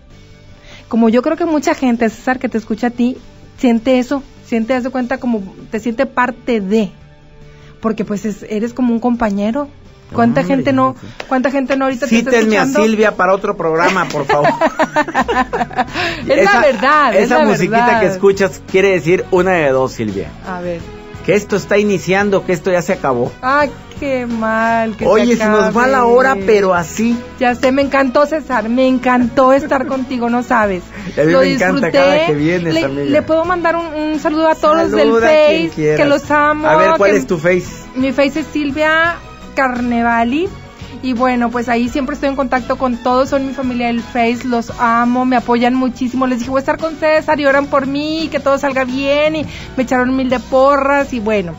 como 0.94 1.09
yo 1.09 1.22
creo 1.22 1.37
que 1.37 1.44
mucha 1.44 1.74
gente, 1.74 2.09
César, 2.09 2.38
que 2.38 2.48
te 2.48 2.57
escucha 2.57 2.87
a 2.87 2.90
ti, 2.90 3.16
siente 3.59 3.98
eso, 3.98 4.22
siente, 4.44 4.80
de 4.80 4.90
cuenta 4.90 5.18
como, 5.18 5.42
te 5.72 5.80
siente 5.80 6.07
parte 6.07 6.61
de, 6.61 6.92
porque 7.80 8.04
pues 8.04 8.44
eres 8.48 8.72
como 8.72 8.94
un 8.94 9.00
compañero. 9.00 9.68
¿Cuánta 10.12 10.44
gente 10.44 10.72
no, 10.72 10.94
cuánta 11.26 11.50
gente 11.50 11.76
no 11.76 11.87
ahorita 11.87 12.07
te 12.07 12.18
está 12.18 12.38
escuchando? 12.38 12.78
a 12.78 12.83
Silvia 12.85 13.16
para 13.16 13.35
otro 13.35 13.57
programa, 13.57 14.07
por 14.07 14.24
favor. 14.24 14.50
es 16.28 16.44
la 16.44 16.61
verdad, 16.61 17.16
Esa 17.16 17.44
musiquita 17.44 17.98
que 17.98 18.07
escuchas 18.07 18.62
quiere 18.70 18.90
decir 18.90 19.24
una 19.33 19.50
de 19.50 19.70
dos, 19.70 19.94
Silvia. 19.94 20.30
A 20.46 20.61
ver. 20.61 20.80
Que 21.24 21.34
esto 21.34 21.56
está 21.56 21.78
iniciando, 21.78 22.44
que 22.44 22.52
esto 22.52 22.70
ya 22.70 22.82
se 22.82 22.92
acabó. 22.92 23.32
Ay, 23.40 23.70
qué 23.98 24.26
mal. 24.26 24.96
Que 24.96 25.06
Oye, 25.06 25.37
se, 25.37 25.46
nos 25.46 25.76
va 25.76 25.87
la 25.87 26.04
hora, 26.04 26.37
pero 26.46 26.74
así. 26.74 27.18
Ya 27.40 27.54
sé, 27.54 27.72
me 27.72 27.82
encantó 27.82 28.26
César, 28.26 28.68
me 28.68 28.87
encantó 28.87 29.52
estar 29.52 29.87
contigo, 29.88 30.28
no 30.28 30.42
sabes. 30.42 30.82
A 31.16 31.22
mí 31.22 31.34
me 31.34 31.54
encanta 31.54 31.90
cada 31.90 32.26
que 32.26 32.34
vienes, 32.34 32.74
le, 32.74 32.84
amiga. 32.84 33.04
Le 33.04 33.22
puedo 33.22 33.44
mandar 33.44 33.76
un, 33.76 34.18
saludo 34.20 34.48
a 34.48 34.54
todos 34.54 34.76
los 34.76 34.90
del 34.90 35.12
Face, 35.12 35.96
que 35.96 36.04
los 36.04 36.30
amo. 36.30 36.68
A 36.68 36.76
ver, 36.76 36.90
¿cuál 36.98 37.12
es 37.12 37.26
tu 37.26 37.38
Face? 37.38 37.68
Mi 37.94 38.12
Face 38.12 38.40
es 38.40 38.46
Silvia 38.52 39.16
Carnevali. 39.54 40.48
Y 41.05 41.12
bueno, 41.12 41.51
pues 41.51 41.69
ahí 41.69 41.90
siempre 41.90 42.14
estoy 42.14 42.31
en 42.31 42.35
contacto 42.35 42.79
con 42.79 42.97
todos, 42.97 43.29
son 43.29 43.47
mi 43.47 43.53
familia 43.53 43.88
del 43.88 44.01
Face, 44.01 44.45
los 44.45 44.73
amo, 44.79 45.27
me 45.27 45.37
apoyan 45.37 45.75
muchísimo. 45.75 46.27
Les 46.27 46.38
dije, 46.38 46.51
voy 46.51 46.61
a 46.61 46.61
estar 46.61 46.79
con 46.79 46.97
César 46.97 47.38
y 47.38 47.45
oran 47.45 47.67
por 47.67 47.87
mí, 47.87 48.31
que 48.33 48.40
todo 48.40 48.57
salga 48.57 48.85
bien. 48.85 49.37
Y 49.37 49.47
me 49.77 49.83
echaron 49.83 50.17
mil 50.17 50.31
de 50.31 50.40
porras 50.40 51.12
y 51.12 51.21
bueno. 51.21 51.53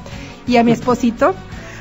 Y 0.48 0.58
a 0.58 0.64
mi 0.64 0.72
esposito, 0.72 1.36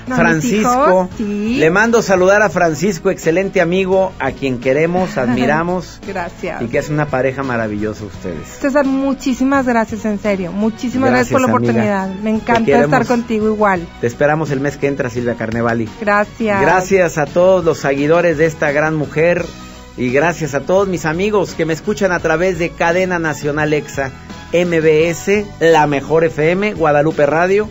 Francisco. 0.07 1.09
Le 1.19 1.71
mando 1.71 2.03
saludar 2.03 2.43
a 2.43 2.51
Francisco, 2.51 3.11
excelente 3.11 3.61
amigo, 3.61 4.13
a 4.19 4.33
quien 4.33 4.59
queremos, 4.59 5.17
admiramos. 5.19 6.01
gracias. 6.07 6.63
Y 6.63 6.67
que 6.67 6.79
es 6.79 6.89
una 6.89 7.07
pareja 7.07 7.43
maravillosa 7.43 8.05
ustedes. 8.05 8.49
César, 8.61 8.85
muchísimas 8.85 9.67
gracias, 9.67 10.05
en 10.05 10.19
serio. 10.19 10.53
Muchísimas 10.53 11.11
gracias, 11.11 11.33
por 11.33 11.41
la 11.41 11.47
oportunidad. 11.49 12.09
Me 12.23 12.31
encanta 12.31 12.81
estar 12.81 13.07
contigo 13.07 13.47
igual. 13.49 13.87
Te 14.01 14.07
esperamos 14.07 14.51
el 14.51 14.61
mes 14.61 14.77
que 14.77 14.87
entra, 14.87 15.11
Silvia 15.11 15.35
Carnevali. 15.35 15.89
Gracias. 16.01 16.61
Gracias 16.61 17.19
a 17.19 17.27
todos 17.27 17.65
los 17.65 17.79
seguidores 17.79 18.39
de 18.39 18.47
esta 18.47 18.73
gran 18.73 18.95
mujer 18.95 19.45
y 19.97 20.11
gracias 20.11 20.55
a 20.55 20.61
todos 20.61 20.89
mis 20.89 21.05
amigos 21.05 21.55
que 21.55 21.65
me 21.65 21.73
escuchan 21.73 22.13
a 22.13 22.19
través 22.19 22.59
de 22.59 22.71
Cadena 22.71 23.19
Nacional 23.19 23.73
EXA, 23.73 24.11
MBS, 24.53 25.47
La 25.61 25.87
Mejor 25.87 26.25
FM, 26.25 26.75
Guadalupe 26.75 27.27
Radio 27.27 27.69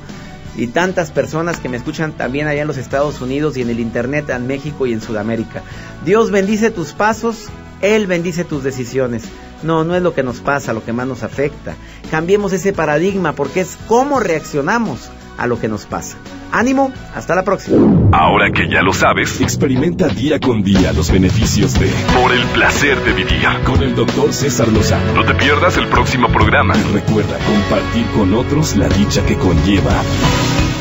y 0.56 0.68
tantas 0.68 1.12
personas 1.12 1.60
que 1.60 1.70
me 1.70 1.78
escuchan 1.78 2.14
también 2.14 2.48
allá 2.48 2.62
en 2.62 2.68
los 2.68 2.78
Estados 2.78 3.22
Unidos 3.22 3.58
y 3.58 3.62
en 3.62 3.70
el 3.70 3.80
Internet 3.80 4.30
en 4.30 4.48
México 4.48 4.86
y 4.86 4.94
en 4.94 5.02
Sudamérica. 5.02 5.64
Dios 6.06 6.32
bendice 6.32 6.72
tus 6.72 6.94
pasos, 6.94 7.48
Él 7.82 8.08
bendice 8.08 8.44
tus 8.44 8.64
decisiones. 8.64 9.24
No, 9.64 9.84
no 9.84 9.96
es 9.96 10.02
lo 10.02 10.14
que 10.14 10.24
nos 10.24 10.40
pasa, 10.40 10.74
lo 10.74 10.84
que 10.84 10.94
más 10.94 11.08
nos 11.08 11.24
afecta. 11.24 11.76
Cambiemos 12.12 12.54
ese 12.54 12.74
paradigma 12.74 13.34
porque 13.34 13.62
es 13.62 13.78
cómo 13.88 14.20
reaccionamos 14.20 15.10
a 15.38 15.48
lo 15.48 15.60
que 15.60 15.68
nos 15.68 15.86
pasa. 15.86 16.18
Ánimo, 16.52 16.92
hasta 17.16 17.36
la 17.36 17.44
próxima. 17.44 18.10
Ahora 18.12 18.52
que 18.52 18.70
ya 18.70 18.82
lo 18.82 18.94
sabes, 18.94 19.42
experimenta 19.42 20.08
día 20.08 20.40
con 20.40 20.64
día 20.64 20.94
los 20.94 21.12
beneficios 21.12 21.74
de 21.80 21.88
Por 22.22 22.32
el 22.32 22.46
placer 22.48 23.04
de 23.04 23.14
vivir 23.14 23.34
con 23.66 23.82
el 23.82 23.96
doctor 23.96 24.32
César 24.32 24.68
Lozano. 24.68 25.14
No 25.14 25.26
te 25.26 25.34
pierdas 25.34 25.78
el 25.78 25.88
próximo 25.88 26.28
programa. 26.30 26.76
Y 26.78 26.94
recuerda 26.94 27.38
compartir 27.40 28.06
con 28.16 28.34
otros 28.36 28.76
la 28.76 28.88
dicha 28.88 29.26
que 29.26 29.36
conlleva 29.36 29.92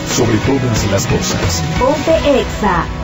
sobre 0.08 0.36
todas 0.38 0.90
las 0.90 1.06
cosas. 1.06 1.64
Ponte 1.78 2.40
Exa 2.40 3.01